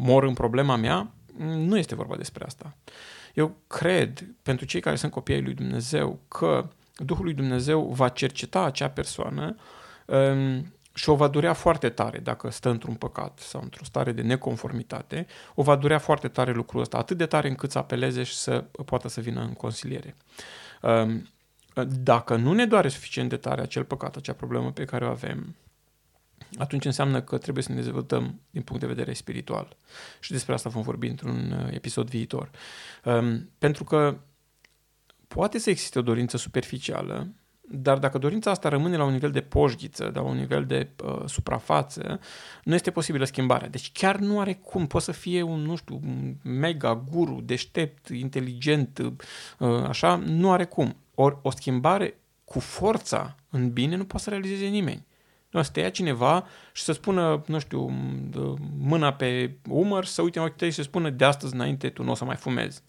mor 0.00 0.24
în 0.24 0.34
problema 0.34 0.76
mea? 0.76 1.12
Nu 1.36 1.78
este 1.78 1.94
vorba 1.94 2.16
despre 2.16 2.44
asta. 2.44 2.76
Eu 3.34 3.56
cred, 3.66 4.26
pentru 4.42 4.64
cei 4.64 4.80
care 4.80 4.96
sunt 4.96 5.12
copii 5.12 5.34
ai 5.34 5.42
lui 5.42 5.54
Dumnezeu, 5.54 6.18
că 6.28 6.68
Duhul 7.04 7.24
lui 7.24 7.34
Dumnezeu 7.34 7.82
va 7.82 8.08
cerceta 8.08 8.64
acea 8.64 8.88
persoană 8.88 9.56
um, 10.06 10.72
și 10.94 11.08
o 11.08 11.14
va 11.14 11.28
durea 11.28 11.52
foarte 11.52 11.88
tare 11.88 12.18
dacă 12.18 12.50
stă 12.50 12.70
într-un 12.70 12.94
păcat 12.94 13.38
sau 13.38 13.60
într-o 13.62 13.84
stare 13.84 14.12
de 14.12 14.22
neconformitate, 14.22 15.26
o 15.54 15.62
va 15.62 15.76
durea 15.76 15.98
foarte 15.98 16.28
tare 16.28 16.52
lucrul 16.52 16.80
ăsta, 16.80 16.98
atât 16.98 17.16
de 17.16 17.26
tare 17.26 17.48
încât 17.48 17.70
să 17.70 17.78
apeleze 17.78 18.22
și 18.22 18.34
să 18.34 18.64
poată 18.84 19.08
să 19.08 19.20
vină 19.20 19.40
în 19.40 19.52
consiliere. 19.52 20.16
Um, 20.82 21.28
dacă 21.86 22.36
nu 22.36 22.52
ne 22.52 22.66
doare 22.66 22.88
suficient 22.88 23.28
de 23.28 23.36
tare 23.36 23.60
acel 23.60 23.84
păcat, 23.84 24.16
acea 24.16 24.32
problemă 24.32 24.72
pe 24.72 24.84
care 24.84 25.04
o 25.04 25.08
avem, 25.08 25.56
atunci 26.58 26.84
înseamnă 26.84 27.22
că 27.22 27.38
trebuie 27.38 27.64
să 27.64 27.72
ne 27.72 27.80
dezvoltăm 27.80 28.40
din 28.50 28.62
punct 28.62 28.80
de 28.80 28.88
vedere 28.88 29.12
spiritual. 29.12 29.76
Și 30.20 30.32
despre 30.32 30.54
asta 30.54 30.68
vom 30.68 30.82
vorbi 30.82 31.06
într-un 31.06 31.64
uh, 31.64 31.74
episod 31.74 32.08
viitor. 32.08 32.50
Um, 33.04 33.50
pentru 33.58 33.84
că 33.84 34.18
poate 35.28 35.58
să 35.58 35.70
existe 35.70 35.98
o 35.98 36.02
dorință 36.02 36.36
superficială, 36.36 37.28
dar 37.72 37.98
dacă 37.98 38.18
dorința 38.18 38.50
asta 38.50 38.68
rămâne 38.68 38.96
la 38.96 39.04
un 39.04 39.12
nivel 39.12 39.30
de 39.30 39.40
poșghiță, 39.40 40.10
la 40.14 40.20
un 40.20 40.36
nivel 40.36 40.66
de 40.66 40.88
uh, 41.04 41.22
suprafață, 41.26 42.20
nu 42.64 42.74
este 42.74 42.90
posibilă 42.90 43.24
schimbarea. 43.24 43.68
Deci 43.68 43.92
chiar 43.92 44.16
nu 44.16 44.40
are 44.40 44.54
cum. 44.54 44.86
Poate 44.86 45.06
să 45.06 45.12
fie 45.12 45.42
un, 45.42 45.60
nu 45.60 45.76
știu, 45.76 46.00
un 46.02 46.34
mega 46.42 47.04
guru, 47.10 47.40
deștept, 47.44 48.08
inteligent, 48.08 48.98
uh, 48.98 49.68
așa, 49.68 50.16
nu 50.16 50.52
are 50.52 50.64
cum. 50.64 50.96
Ori 51.14 51.36
o 51.42 51.50
schimbare 51.50 52.14
cu 52.44 52.58
forța 52.60 53.36
în 53.50 53.72
bine 53.72 53.96
nu 53.96 54.04
poate 54.04 54.24
să 54.24 54.30
realizeze 54.30 54.66
nimeni. 54.66 55.06
Nu, 55.50 55.62
să 55.62 55.70
te 55.70 55.80
ia 55.80 55.90
cineva 55.90 56.46
și 56.72 56.82
să 56.82 56.92
spună, 56.92 57.42
nu 57.46 57.58
știu, 57.58 57.88
mâna 58.78 59.12
pe 59.12 59.56
umăr, 59.68 60.04
să 60.04 60.22
uite 60.22 60.38
în 60.38 60.44
ochii 60.44 60.56
tăi 60.56 60.68
și 60.68 60.74
să 60.74 60.82
spună 60.82 61.10
de 61.10 61.24
astăzi 61.24 61.54
înainte 61.54 61.88
tu 61.88 62.02
nu 62.02 62.10
o 62.10 62.14
să 62.14 62.24
mai 62.24 62.36
fumezi. 62.36 62.82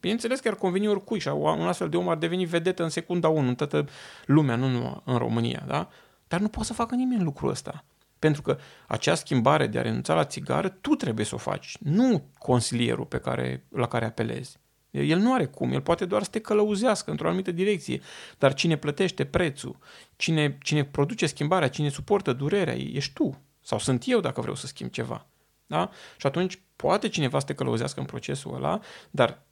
Bineînțeles 0.00 0.40
că 0.40 0.48
ar 0.48 0.54
conveni 0.54 0.88
oricui 0.88 1.18
și 1.18 1.28
un 1.28 1.66
astfel 1.66 1.88
de 1.88 1.96
om 1.96 2.08
ar 2.08 2.16
deveni 2.16 2.44
vedetă 2.44 2.82
în 2.82 2.88
secunda 2.88 3.28
1 3.28 3.48
în 3.48 3.54
toată 3.54 3.88
lumea, 4.26 4.56
nu 4.56 4.68
numai 4.68 5.02
în 5.04 5.16
România, 5.16 5.64
da? 5.66 5.88
Dar 6.28 6.40
nu 6.40 6.48
poate 6.48 6.66
să 6.66 6.74
facă 6.74 6.94
nimeni 6.94 7.22
lucrul 7.22 7.50
ăsta. 7.50 7.84
Pentru 8.18 8.42
că 8.42 8.58
acea 8.86 9.14
schimbare 9.14 9.66
de 9.66 9.78
a 9.78 9.82
renunța 9.82 10.14
la 10.14 10.24
țigară, 10.24 10.68
tu 10.68 10.94
trebuie 10.94 11.26
să 11.26 11.34
o 11.34 11.38
faci, 11.38 11.76
nu 11.80 12.22
consilierul 12.38 13.04
pe 13.04 13.18
care, 13.18 13.64
la 13.68 13.86
care 13.88 14.04
apelezi. 14.04 14.58
El 15.02 15.18
nu 15.18 15.34
are 15.34 15.46
cum, 15.46 15.72
el 15.72 15.80
poate 15.80 16.04
doar 16.04 16.22
să 16.22 16.30
te 16.30 16.40
călăuzească 16.40 17.10
într-o 17.10 17.26
anumită 17.26 17.50
direcție, 17.50 18.00
dar 18.38 18.54
cine 18.54 18.76
plătește 18.76 19.24
prețul, 19.24 19.78
cine, 20.16 20.58
cine 20.62 20.84
produce 20.84 21.26
schimbarea, 21.26 21.68
cine 21.68 21.88
suportă 21.88 22.32
durerea, 22.32 22.74
ești 22.74 23.12
tu. 23.12 23.40
Sau 23.60 23.78
sunt 23.78 24.02
eu 24.06 24.20
dacă 24.20 24.40
vreau 24.40 24.56
să 24.56 24.66
schimb 24.66 24.90
ceva. 24.90 25.26
Da? 25.66 25.90
Și 26.16 26.26
atunci 26.26 26.60
poate 26.76 27.08
cineva 27.08 27.38
să 27.38 27.46
te 27.46 27.54
călăuzească 27.54 28.00
în 28.00 28.06
procesul 28.06 28.54
ăla, 28.54 28.80
dar 29.10 29.42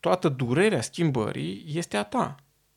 toată 0.00 0.28
durerea 0.28 0.80
schimbării 0.80 1.64
este 1.66 1.96
a 1.96 2.04
ta. 2.04 2.34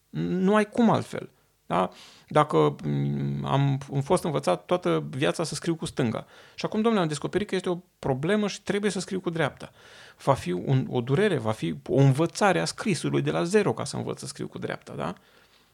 Nu 0.10 0.56
ai 0.56 0.70
cum 0.70 0.90
altfel. 0.90 1.30
Da? 1.70 1.90
Dacă 2.28 2.76
mm, 2.84 3.46
am, 3.46 3.80
am 3.94 4.02
fost 4.02 4.24
învățat 4.24 4.66
toată 4.66 5.04
viața 5.10 5.44
să 5.44 5.56
scriu 5.56 5.76
cu 5.76 5.86
stânga 5.86 6.26
și 6.56 6.66
acum, 6.66 6.82
domnule, 6.82 7.02
am 7.02 7.08
descoperit 7.08 7.48
că 7.48 7.56
este 7.56 7.70
o 7.70 7.78
problemă 8.00 8.48
și 8.48 8.62
trebuie 8.62 8.92
să 8.92 9.00
scriu 9.00 9.20
cu 9.20 9.30
dreapta. 9.30 9.72
Va 10.24 10.34
fi 10.34 10.52
un, 10.52 10.88
o 10.90 11.02
durere, 11.02 11.38
va 11.38 11.52
fi 11.52 11.76
o 11.88 11.96
învățare 11.96 12.60
a 12.60 12.66
scrisului 12.66 13.22
de 13.22 13.32
la 13.32 13.44
zero 13.44 13.74
ca 13.74 13.84
să 13.84 13.96
învăț 13.96 14.20
să 14.20 14.26
scriu 14.26 14.48
cu 14.48 14.58
dreapta, 14.58 14.94
da? 14.94 15.14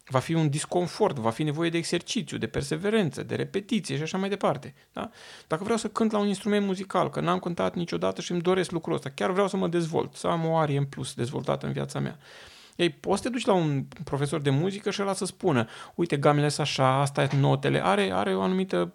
Va 0.06 0.20
fi 0.20 0.34
un 0.34 0.50
disconfort, 0.50 1.18
va 1.18 1.30
fi 1.30 1.44
nevoie 1.44 1.70
de 1.70 1.78
exercițiu, 1.78 2.38
de 2.38 2.48
perseverență, 2.48 3.24
de 3.24 3.36
repetiție 3.36 3.96
și 3.96 4.02
așa 4.02 4.18
mai 4.18 4.30
departe. 4.30 4.74
Da? 4.94 5.10
Dacă 5.48 5.64
vreau 5.64 5.78
să 5.78 5.88
cânt 5.88 6.12
la 6.12 6.18
un 6.18 6.28
instrument 6.28 6.66
muzical, 6.66 7.10
că 7.10 7.20
n-am 7.20 7.40
cântat 7.40 7.76
niciodată 7.76 8.22
și 8.22 8.32
îmi 8.32 8.42
doresc 8.42 8.72
lucrul 8.72 8.96
ăsta, 8.96 9.10
chiar 9.10 9.32
vreau 9.32 9.48
să 9.48 9.58
mă 9.58 9.68
dezvolt, 9.68 10.16
să 10.16 10.28
am 10.28 10.46
o 10.46 10.58
arie 10.58 10.78
în 10.78 10.86
plus 10.86 11.14
dezvoltată 11.14 11.66
în 11.66 11.72
viața 11.72 12.00
mea. 12.00 12.18
Ei, 12.76 12.90
poți 12.90 13.22
să 13.22 13.28
te 13.28 13.34
duci 13.34 13.46
la 13.46 13.54
un 13.54 13.84
profesor 14.04 14.42
de 14.42 14.50
muzică 14.50 14.92
și 14.92 15.02
ăla 15.02 15.14
să 15.14 15.26
spună, 15.26 15.68
uite, 15.96 16.18
gamele 16.18 16.50
sunt 16.50 16.68
așa, 16.68 17.00
asta 17.02 17.24
e 17.24 17.30
notele, 17.40 17.86
are, 17.86 18.12
are 18.14 18.36
o 18.36 18.42
anumită 18.42 18.94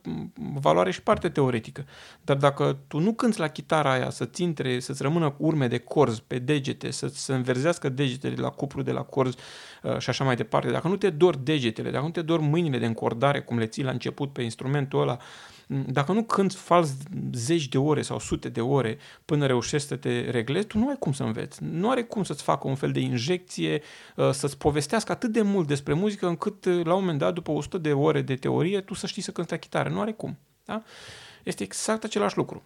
valoare 0.60 0.90
și 0.90 1.02
parte 1.02 1.28
teoretică. 1.28 1.84
Dar 2.22 2.36
dacă 2.36 2.78
tu 2.86 2.98
nu 2.98 3.12
cânți 3.12 3.38
la 3.38 3.48
chitara 3.48 3.92
aia 3.92 4.10
să-ți 4.10 4.42
intre, 4.42 4.80
să-ți 4.80 5.02
rămână 5.02 5.34
urme 5.38 5.68
de 5.68 5.78
corzi 5.78 6.22
pe 6.26 6.38
degete, 6.38 6.90
să-ți 6.90 7.30
înverzească 7.30 7.88
degetele 7.88 8.34
la 8.34 8.48
cuplu 8.50 8.82
de 8.82 8.92
la 8.92 9.02
corzi 9.02 9.36
uh, 9.82 9.98
și 9.98 10.10
așa 10.10 10.24
mai 10.24 10.36
departe, 10.36 10.70
dacă 10.70 10.88
nu 10.88 10.96
te 10.96 11.10
dor 11.10 11.36
degetele, 11.36 11.90
dacă 11.90 12.04
nu 12.04 12.10
te 12.10 12.22
dor 12.22 12.40
mâinile 12.40 12.78
de 12.78 12.86
încordare, 12.86 13.40
cum 13.40 13.58
le 13.58 13.66
ții 13.66 13.82
la 13.82 13.90
început 13.90 14.32
pe 14.32 14.42
instrumentul 14.42 15.00
ăla, 15.00 15.18
dacă 15.87 16.12
nu 16.12 16.22
cânti 16.22 16.54
fals 16.54 16.92
zeci 17.33 17.68
de 17.68 17.78
ore 17.78 18.02
sau 18.02 18.18
sute 18.18 18.48
de 18.48 18.61
ore 18.61 18.98
până 19.24 19.46
reușești 19.46 19.88
să 19.88 19.96
te 19.96 20.30
reglezi, 20.30 20.66
tu 20.66 20.78
nu 20.78 20.88
ai 20.88 20.96
cum 20.98 21.12
să 21.12 21.22
înveți. 21.22 21.62
Nu 21.62 21.90
are 21.90 22.02
cum 22.02 22.24
să-ți 22.24 22.42
facă 22.42 22.68
un 22.68 22.74
fel 22.74 22.92
de 22.92 23.00
injecție, 23.00 23.83
uh, 24.16 24.30
să-ți 24.30 24.59
povestească 24.59 25.12
atât 25.12 25.33
de 25.33 25.42
mult 25.42 25.66
despre 25.66 25.92
muzică 25.92 26.26
încât 26.26 26.64
uh, 26.64 26.85
la 26.85 26.94
un 26.94 27.00
moment 27.00 27.18
dat, 27.18 27.35
după 27.35 27.50
100 27.50 27.78
de 27.78 27.92
ore 27.92 28.22
de 28.22 28.35
teorie, 28.35 28.80
tu 28.80 28.94
să 28.94 29.06
știi 29.06 29.22
să 29.22 29.30
cânti 29.30 29.50
la 29.50 29.56
chitară. 29.56 29.88
Nu 29.88 30.00
are 30.00 30.12
cum. 30.12 30.38
Da? 30.64 30.83
Este 31.42 31.62
exact 31.62 32.04
același 32.04 32.37
lucru. 32.37 32.62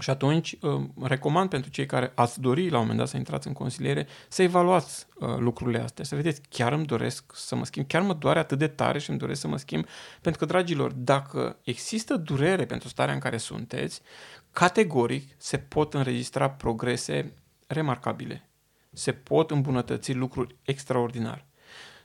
Și 0.00 0.10
atunci 0.10 0.56
uh, 0.60 0.82
recomand 1.02 1.50
pentru 1.50 1.70
cei 1.70 1.86
care 1.86 2.12
ați 2.14 2.40
dori 2.40 2.68
la 2.68 2.74
un 2.74 2.80
moment 2.80 2.98
dat 2.98 3.08
să 3.08 3.16
intrați 3.16 3.46
în 3.46 3.52
consiliere 3.52 4.06
să 4.28 4.42
evaluați 4.42 5.06
uh, 5.14 5.36
lucrurile 5.38 5.80
astea, 5.80 6.04
să 6.04 6.14
vedeți 6.14 6.40
chiar 6.48 6.72
îmi 6.72 6.86
doresc 6.86 7.32
să 7.34 7.56
mă 7.56 7.64
schimb, 7.64 7.86
chiar 7.86 8.02
mă 8.02 8.14
doare 8.14 8.38
atât 8.38 8.58
de 8.58 8.66
tare 8.68 8.98
și 8.98 9.10
îmi 9.10 9.18
doresc 9.18 9.40
să 9.40 9.48
mă 9.48 9.56
schimb, 9.56 9.84
pentru 10.20 10.40
că, 10.40 10.46
dragilor, 10.46 10.92
dacă 10.92 11.58
există 11.62 12.16
durere 12.16 12.66
pentru 12.66 12.88
starea 12.88 13.14
în 13.14 13.20
care 13.20 13.36
sunteți, 13.36 14.00
categoric 14.52 15.34
se 15.36 15.58
pot 15.58 15.94
înregistra 15.94 16.50
progrese 16.50 17.32
remarcabile, 17.66 18.48
se 18.92 19.12
pot 19.12 19.50
îmbunătăți 19.50 20.12
lucruri 20.12 20.56
extraordinar. 20.62 21.44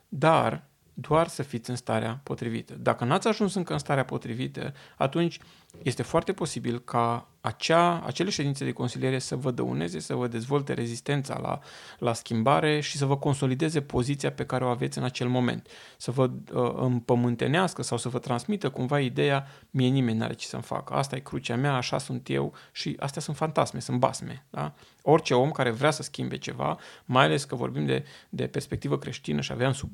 Dar 0.07 0.63
doar 0.97 1.27
să 1.27 1.43
fiți 1.43 1.69
în 1.69 1.75
starea 1.75 2.19
potrivită. 2.23 2.73
Dacă 2.73 3.05
n-ați 3.05 3.27
ajuns 3.27 3.53
încă 3.53 3.73
în 3.73 3.79
starea 3.79 4.05
potrivită, 4.05 4.73
atunci 4.97 5.39
este 5.81 6.03
foarte 6.03 6.33
posibil 6.33 6.79
ca 6.79 7.27
acea, 7.45 8.01
acele 8.05 8.29
ședințe 8.29 8.65
de 8.65 8.71
consiliere 8.71 9.19
să 9.19 9.35
vă 9.35 9.51
dăuneze, 9.51 9.99
să 9.99 10.15
vă 10.15 10.27
dezvolte 10.27 10.73
rezistența 10.73 11.39
la, 11.41 11.59
la 11.99 12.13
schimbare 12.13 12.79
și 12.79 12.97
să 12.97 13.05
vă 13.05 13.17
consolideze 13.17 13.81
poziția 13.81 14.31
pe 14.31 14.45
care 14.45 14.63
o 14.63 14.67
aveți 14.67 14.97
în 14.97 15.03
acel 15.03 15.27
moment. 15.27 15.67
Să 15.97 16.11
vă 16.11 16.29
uh, 16.53 16.73
împământenească 16.75 17.83
sau 17.83 17.97
să 17.97 18.09
vă 18.09 18.19
transmită 18.19 18.69
cumva 18.69 18.99
ideea, 18.99 19.47
mie 19.69 19.87
nimeni 19.87 20.17
n-are 20.17 20.33
ce 20.33 20.47
să-mi 20.47 20.63
facă. 20.63 20.93
Asta 20.93 21.15
e 21.15 21.19
crucea 21.19 21.55
mea, 21.55 21.73
așa 21.73 21.97
sunt 21.97 22.29
eu 22.29 22.53
și 22.71 22.95
astea 22.99 23.21
sunt 23.21 23.35
fantasme, 23.35 23.79
sunt 23.79 23.99
basme. 23.99 24.45
Da? 24.49 24.73
Orice 25.01 25.33
om 25.33 25.51
care 25.51 25.69
vrea 25.69 25.91
să 25.91 26.03
schimbe 26.03 26.37
ceva, 26.37 26.77
mai 27.05 27.23
ales 27.23 27.43
că 27.43 27.55
vorbim 27.55 27.85
de, 27.85 28.05
de 28.29 28.47
perspectivă 28.47 28.97
creștină 28.97 29.41
și 29.41 29.51
aveam 29.51 29.73
sub, 29.73 29.89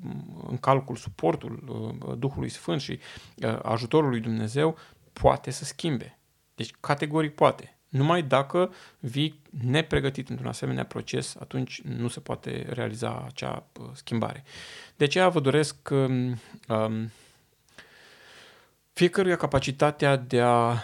în 0.50 0.58
calcul 0.58 0.96
suportul 0.96 1.64
uh, 2.08 2.18
Duhului 2.18 2.50
Sfânt 2.50 2.82
și 2.82 3.00
uh, 3.36 3.60
ajutorul 3.64 4.10
lui 4.10 4.20
Dumnezeu, 4.20 4.78
poate 5.14 5.52
să 5.52 5.66
schimbe. 5.66 6.18
Deci, 6.56 6.72
categoric 6.80 7.36
poate. 7.36 7.76
Numai 7.92 8.24
dacă 8.24 8.74
vii 9.00 9.42
nepregătit 9.50 10.30
într-un 10.30 10.48
asemenea 10.48 10.86
proces, 10.86 11.36
atunci 11.40 11.82
nu 11.82 12.08
se 12.08 12.20
poate 12.20 12.66
realiza 12.70 13.24
acea 13.28 13.68
uh, 13.80 13.86
schimbare. 13.94 14.44
De 14.96 15.04
aceea 15.04 15.30
vă 15.30 15.40
doresc 15.40 15.76
um, 15.92 16.40
um, 16.68 17.12
fiecăruia 18.94 19.36
capacitatea 19.36 20.16
de 20.16 20.42
a, 20.42 20.78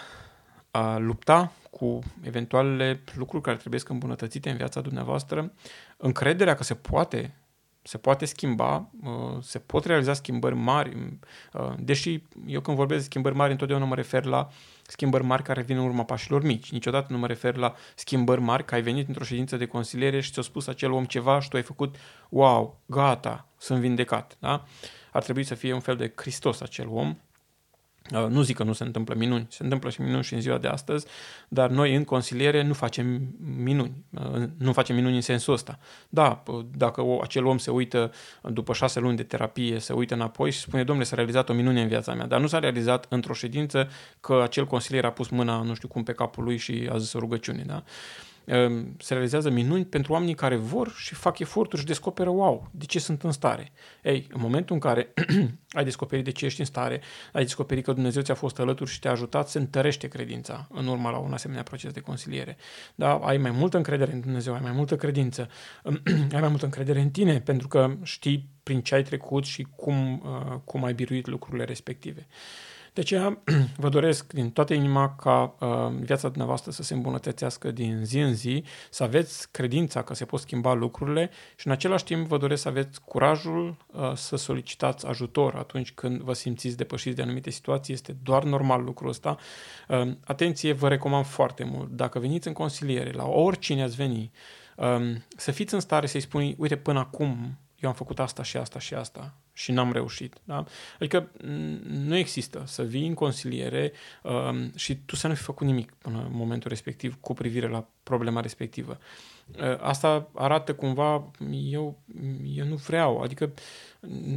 a 0.70 0.96
lupta 0.96 1.52
cu 1.70 1.98
eventualele 2.22 3.02
lucruri 3.14 3.42
care 3.42 3.56
trebuie 3.56 3.80
să 3.80 3.86
îmbunătățite 3.88 4.50
în 4.50 4.56
viața 4.56 4.80
dumneavoastră, 4.80 5.52
încrederea 5.96 6.54
că 6.54 6.62
se 6.62 6.74
poate 6.74 7.34
se 7.88 7.98
poate 7.98 8.24
schimba, 8.24 8.90
se 9.40 9.58
pot 9.58 9.84
realiza 9.84 10.12
schimbări 10.12 10.54
mari, 10.54 11.18
deși 11.78 12.22
eu 12.46 12.60
când 12.60 12.76
vorbesc 12.76 13.00
de 13.00 13.06
schimbări 13.06 13.34
mari 13.34 13.52
întotdeauna 13.52 13.86
mă 13.86 13.94
refer 13.94 14.24
la 14.24 14.48
schimbări 14.82 15.24
mari 15.24 15.42
care 15.42 15.62
vin 15.62 15.76
în 15.76 15.84
urma 15.84 16.04
pașilor 16.04 16.42
mici. 16.42 16.72
Niciodată 16.72 17.12
nu 17.12 17.18
mă 17.18 17.26
refer 17.26 17.56
la 17.56 17.74
schimbări 17.94 18.40
mari, 18.40 18.64
că 18.64 18.74
ai 18.74 18.82
venit 18.82 19.08
într-o 19.08 19.24
ședință 19.24 19.56
de 19.56 19.66
consiliere 19.66 20.20
și 20.20 20.32
ți-a 20.32 20.42
spus 20.42 20.66
acel 20.66 20.92
om 20.92 21.04
ceva 21.04 21.40
și 21.40 21.48
tu 21.48 21.56
ai 21.56 21.62
făcut, 21.62 21.96
wow, 22.28 22.80
gata, 22.86 23.48
sunt 23.58 23.80
vindecat. 23.80 24.36
Da? 24.38 24.64
Ar 25.12 25.22
trebui 25.22 25.44
să 25.44 25.54
fie 25.54 25.72
un 25.72 25.80
fel 25.80 25.96
de 25.96 26.12
Hristos 26.16 26.60
acel 26.60 26.88
om, 26.88 27.08
Uh, 27.08 27.27
nu 28.10 28.42
zic 28.42 28.56
că 28.56 28.62
nu 28.62 28.72
se 28.72 28.84
întâmplă 28.84 29.14
minuni, 29.14 29.46
se 29.50 29.62
întâmplă 29.62 29.90
și 29.90 30.00
minuni 30.00 30.22
și 30.22 30.34
în 30.34 30.40
ziua 30.40 30.58
de 30.58 30.68
astăzi, 30.68 31.06
dar 31.48 31.70
noi 31.70 31.94
în 31.94 32.04
consiliere 32.04 32.62
nu 32.62 32.72
facem 32.72 33.34
minuni, 33.56 34.04
uh, 34.10 34.42
nu 34.58 34.72
facem 34.72 34.94
minuni 34.94 35.14
în 35.14 35.20
sensul 35.20 35.52
ăsta. 35.52 35.78
Da, 36.08 36.42
dacă 36.76 37.04
acel 37.22 37.44
om 37.46 37.58
se 37.58 37.70
uită 37.70 38.12
după 38.42 38.72
șase 38.72 39.00
luni 39.00 39.16
de 39.16 39.22
terapie, 39.22 39.78
se 39.78 39.92
uită 39.92 40.14
înapoi 40.14 40.50
și 40.50 40.58
spune, 40.58 40.84
domnule, 40.84 41.06
s-a 41.06 41.16
realizat 41.16 41.48
o 41.48 41.52
minune 41.52 41.82
în 41.82 41.88
viața 41.88 42.14
mea, 42.14 42.26
dar 42.26 42.40
nu 42.40 42.46
s-a 42.46 42.58
realizat 42.58 43.06
într-o 43.08 43.32
ședință 43.32 43.88
că 44.20 44.40
acel 44.42 44.66
consilier 44.66 45.04
a 45.04 45.10
pus 45.10 45.28
mâna, 45.28 45.62
nu 45.62 45.74
știu 45.74 45.88
cum, 45.88 46.02
pe 46.02 46.12
capul 46.12 46.44
lui 46.44 46.56
și 46.56 46.88
a 46.92 46.98
zis 46.98 47.12
o 47.12 47.18
rugăciune. 47.18 47.62
Da? 47.66 47.74
Ehm, 47.74 48.27
se 48.98 49.12
realizează 49.12 49.50
minuni 49.50 49.84
pentru 49.84 50.12
oamenii 50.12 50.34
care 50.34 50.56
vor 50.56 50.92
și 50.96 51.14
fac 51.14 51.38
eforturi 51.38 51.80
și 51.80 51.86
descoperă, 51.86 52.30
wow, 52.30 52.68
de 52.70 52.84
ce 52.84 52.98
sunt 52.98 53.22
în 53.22 53.32
stare. 53.32 53.72
Ei, 54.02 54.26
în 54.32 54.40
momentul 54.40 54.74
în 54.74 54.80
care 54.80 55.14
ai 55.78 55.84
descoperit 55.84 56.24
de 56.24 56.30
ce 56.30 56.44
ești 56.44 56.60
în 56.60 56.66
stare, 56.66 57.00
ai 57.32 57.42
descoperit 57.42 57.84
că 57.84 57.92
Dumnezeu 57.92 58.22
ți-a 58.22 58.34
fost 58.34 58.58
alături 58.58 58.90
și 58.90 58.98
te-a 58.98 59.10
ajutat, 59.10 59.48
se 59.48 59.58
întărește 59.58 60.08
credința 60.08 60.68
în 60.70 60.86
urma 60.86 61.10
la 61.10 61.18
un 61.18 61.32
asemenea 61.32 61.62
proces 61.62 61.92
de 61.92 62.00
consiliere. 62.00 62.56
Da, 62.94 63.14
ai 63.14 63.36
mai 63.36 63.50
multă 63.50 63.76
încredere 63.76 64.12
în 64.12 64.20
Dumnezeu, 64.20 64.54
ai 64.54 64.60
mai 64.62 64.72
multă 64.72 64.96
credință, 64.96 65.48
ai 66.34 66.40
mai 66.40 66.48
multă 66.48 66.64
încredere 66.64 67.00
în 67.00 67.10
tine, 67.10 67.40
pentru 67.40 67.68
că 67.68 67.96
știi 68.02 68.48
prin 68.62 68.80
ce 68.80 68.94
ai 68.94 69.02
trecut 69.02 69.44
și 69.44 69.66
cum, 69.76 70.22
uh, 70.24 70.58
cum 70.64 70.84
ai 70.84 70.94
biruit 70.94 71.26
lucrurile 71.26 71.64
respective. 71.64 72.26
De 72.98 73.04
aceea 73.04 73.42
vă 73.84 73.88
doresc 73.88 74.32
din 74.32 74.50
toată 74.50 74.74
inima 74.74 75.14
ca 75.14 75.54
uh, 75.60 75.68
viața 76.00 76.28
dumneavoastră 76.28 76.70
să 76.70 76.82
se 76.82 76.94
îmbunătățească 76.94 77.70
din 77.70 78.04
zi 78.04 78.18
în 78.18 78.34
zi, 78.34 78.64
să 78.90 79.02
aveți 79.02 79.50
credința 79.50 80.02
că 80.02 80.14
se 80.14 80.24
pot 80.24 80.40
schimba 80.40 80.72
lucrurile 80.72 81.30
și 81.56 81.66
în 81.66 81.72
același 81.72 82.04
timp 82.04 82.26
vă 82.26 82.38
doresc 82.38 82.62
să 82.62 82.68
aveți 82.68 83.00
curajul 83.04 83.76
uh, 83.92 84.12
să 84.14 84.36
solicitați 84.36 85.06
ajutor 85.06 85.54
atunci 85.54 85.92
când 85.92 86.20
vă 86.20 86.32
simțiți 86.32 86.76
depășiți 86.76 87.16
de 87.16 87.22
anumite 87.22 87.50
situații. 87.50 87.94
Este 87.94 88.16
doar 88.22 88.44
normal 88.44 88.82
lucrul 88.82 89.08
ăsta. 89.08 89.36
Uh, 89.88 90.10
atenție, 90.24 90.72
vă 90.72 90.88
recomand 90.88 91.24
foarte 91.24 91.64
mult. 91.64 91.90
Dacă 91.90 92.18
veniți 92.18 92.48
în 92.48 92.54
consiliere, 92.54 93.10
la 93.12 93.26
oricine 93.26 93.82
ați 93.82 93.96
veni, 93.96 94.30
uh, 94.76 95.16
să 95.36 95.50
fiți 95.50 95.74
în 95.74 95.80
stare 95.80 96.06
să-i 96.06 96.20
spuni, 96.20 96.54
uite, 96.58 96.76
până 96.76 96.98
acum 96.98 97.58
eu 97.78 97.88
am 97.88 97.94
făcut 97.94 98.18
asta 98.18 98.42
și 98.42 98.56
asta 98.56 98.78
și 98.78 98.94
asta 98.94 99.34
și 99.58 99.72
n-am 99.72 99.92
reușit. 99.92 100.34
Da? 100.44 100.64
Adică 100.94 101.30
nu 101.88 102.16
există 102.16 102.62
să 102.66 102.82
vii 102.82 103.06
în 103.06 103.14
consiliere 103.14 103.92
uh, 104.22 104.58
și 104.74 104.96
tu 104.96 105.16
să 105.16 105.28
nu 105.28 105.34
fi 105.34 105.42
făcut 105.42 105.66
nimic 105.66 105.92
până 105.92 106.18
în 106.18 106.36
momentul 106.36 106.68
respectiv 106.68 107.16
cu 107.20 107.34
privire 107.34 107.68
la 107.68 107.88
problema 108.02 108.40
respectivă. 108.40 108.98
Uh, 109.58 109.78
asta 109.80 110.30
arată 110.34 110.74
cumva, 110.74 111.30
eu, 111.70 111.98
eu 112.54 112.66
nu 112.66 112.74
vreau, 112.74 113.20
adică 113.20 113.52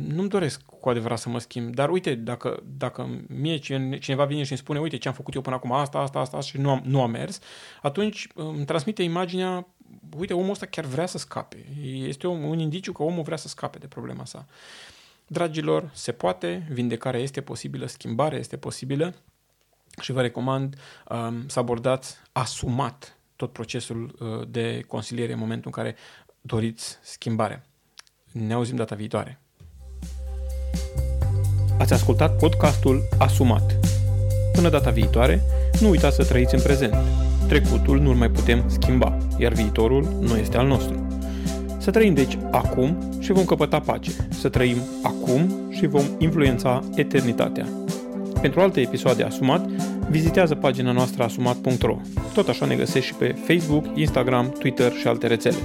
nu-mi 0.07 0.29
doresc 0.29 0.61
cu 0.61 0.89
adevărat 0.89 1.19
să 1.19 1.29
mă 1.29 1.39
schimb, 1.39 1.73
dar 1.73 1.89
uite, 1.89 2.15
dacă, 2.15 2.63
dacă 2.77 3.25
mie 3.27 3.57
cineva 3.97 4.25
vine 4.25 4.43
și 4.43 4.51
îmi 4.51 4.59
spune, 4.59 4.79
uite 4.79 4.97
ce 4.97 5.07
am 5.07 5.13
făcut 5.13 5.33
eu 5.33 5.41
până 5.41 5.55
acum, 5.55 5.71
asta, 5.71 5.97
asta, 5.97 6.19
asta 6.19 6.39
și 6.39 6.57
nu 6.57 6.69
am, 6.69 6.81
nu 6.85 7.01
am 7.01 7.11
mers, 7.11 7.39
atunci 7.81 8.27
îmi 8.35 8.65
transmite 8.65 9.03
imaginea 9.03 9.67
uite, 10.17 10.33
omul 10.33 10.51
ăsta 10.51 10.65
chiar 10.65 10.85
vrea 10.85 11.05
să 11.05 11.17
scape. 11.17 11.65
Este 11.83 12.27
un, 12.27 12.43
un 12.43 12.59
indiciu 12.59 12.91
că 12.91 13.03
omul 13.03 13.23
vrea 13.23 13.37
să 13.37 13.47
scape 13.47 13.77
de 13.77 13.87
problema 13.87 14.25
sa. 14.25 14.47
Dragilor, 15.31 15.89
se 15.93 16.11
poate, 16.11 16.67
vindecarea 16.69 17.19
este 17.19 17.41
posibilă, 17.41 17.85
schimbarea 17.85 18.39
este 18.39 18.57
posibilă 18.57 19.13
și 20.01 20.11
vă 20.11 20.21
recomand 20.21 20.75
um, 21.09 21.47
să 21.47 21.59
abordați 21.59 22.15
asumat 22.31 23.17
tot 23.35 23.51
procesul 23.51 24.15
uh, 24.19 24.47
de 24.47 24.83
consiliere 24.87 25.33
în 25.33 25.39
momentul 25.39 25.71
în 25.75 25.83
care 25.83 25.95
doriți 26.41 26.97
schimbare. 27.01 27.65
Ne 28.31 28.53
auzim 28.53 28.75
data 28.75 28.95
viitoare. 28.95 29.39
Ați 31.79 31.93
ascultat 31.93 32.37
podcastul 32.37 33.01
Asumat. 33.17 33.75
Până 34.53 34.69
data 34.69 34.89
viitoare, 34.89 35.41
nu 35.79 35.89
uitați 35.89 36.15
să 36.15 36.25
trăiți 36.25 36.55
în 36.55 36.61
prezent. 36.61 36.95
Trecutul 37.47 37.99
nu-l 37.99 38.15
mai 38.15 38.29
putem 38.29 38.69
schimba, 38.69 39.17
iar 39.37 39.53
viitorul 39.53 40.03
nu 40.03 40.37
este 40.37 40.57
al 40.57 40.67
nostru. 40.67 41.10
Să 41.81 41.91
trăim 41.91 42.13
deci 42.13 42.37
acum 42.51 42.97
și 43.19 43.31
vom 43.31 43.45
căpăta 43.45 43.79
pace. 43.79 44.11
Să 44.29 44.49
trăim 44.49 44.77
acum 45.03 45.51
și 45.69 45.87
vom 45.87 46.03
influența 46.17 46.83
eternitatea. 46.95 47.65
Pentru 48.41 48.59
alte 48.59 48.81
episoade 48.81 49.23
Asumat, 49.23 49.65
vizitează 50.09 50.55
pagina 50.55 50.91
noastră 50.91 51.23
asumat.ro. 51.23 51.97
Tot 52.33 52.47
așa 52.47 52.65
ne 52.65 52.75
găsești 52.75 53.07
și 53.07 53.15
pe 53.15 53.35
Facebook, 53.45 53.85
Instagram, 53.93 54.55
Twitter 54.59 54.91
și 54.91 55.07
alte 55.07 55.27
rețele. 55.27 55.57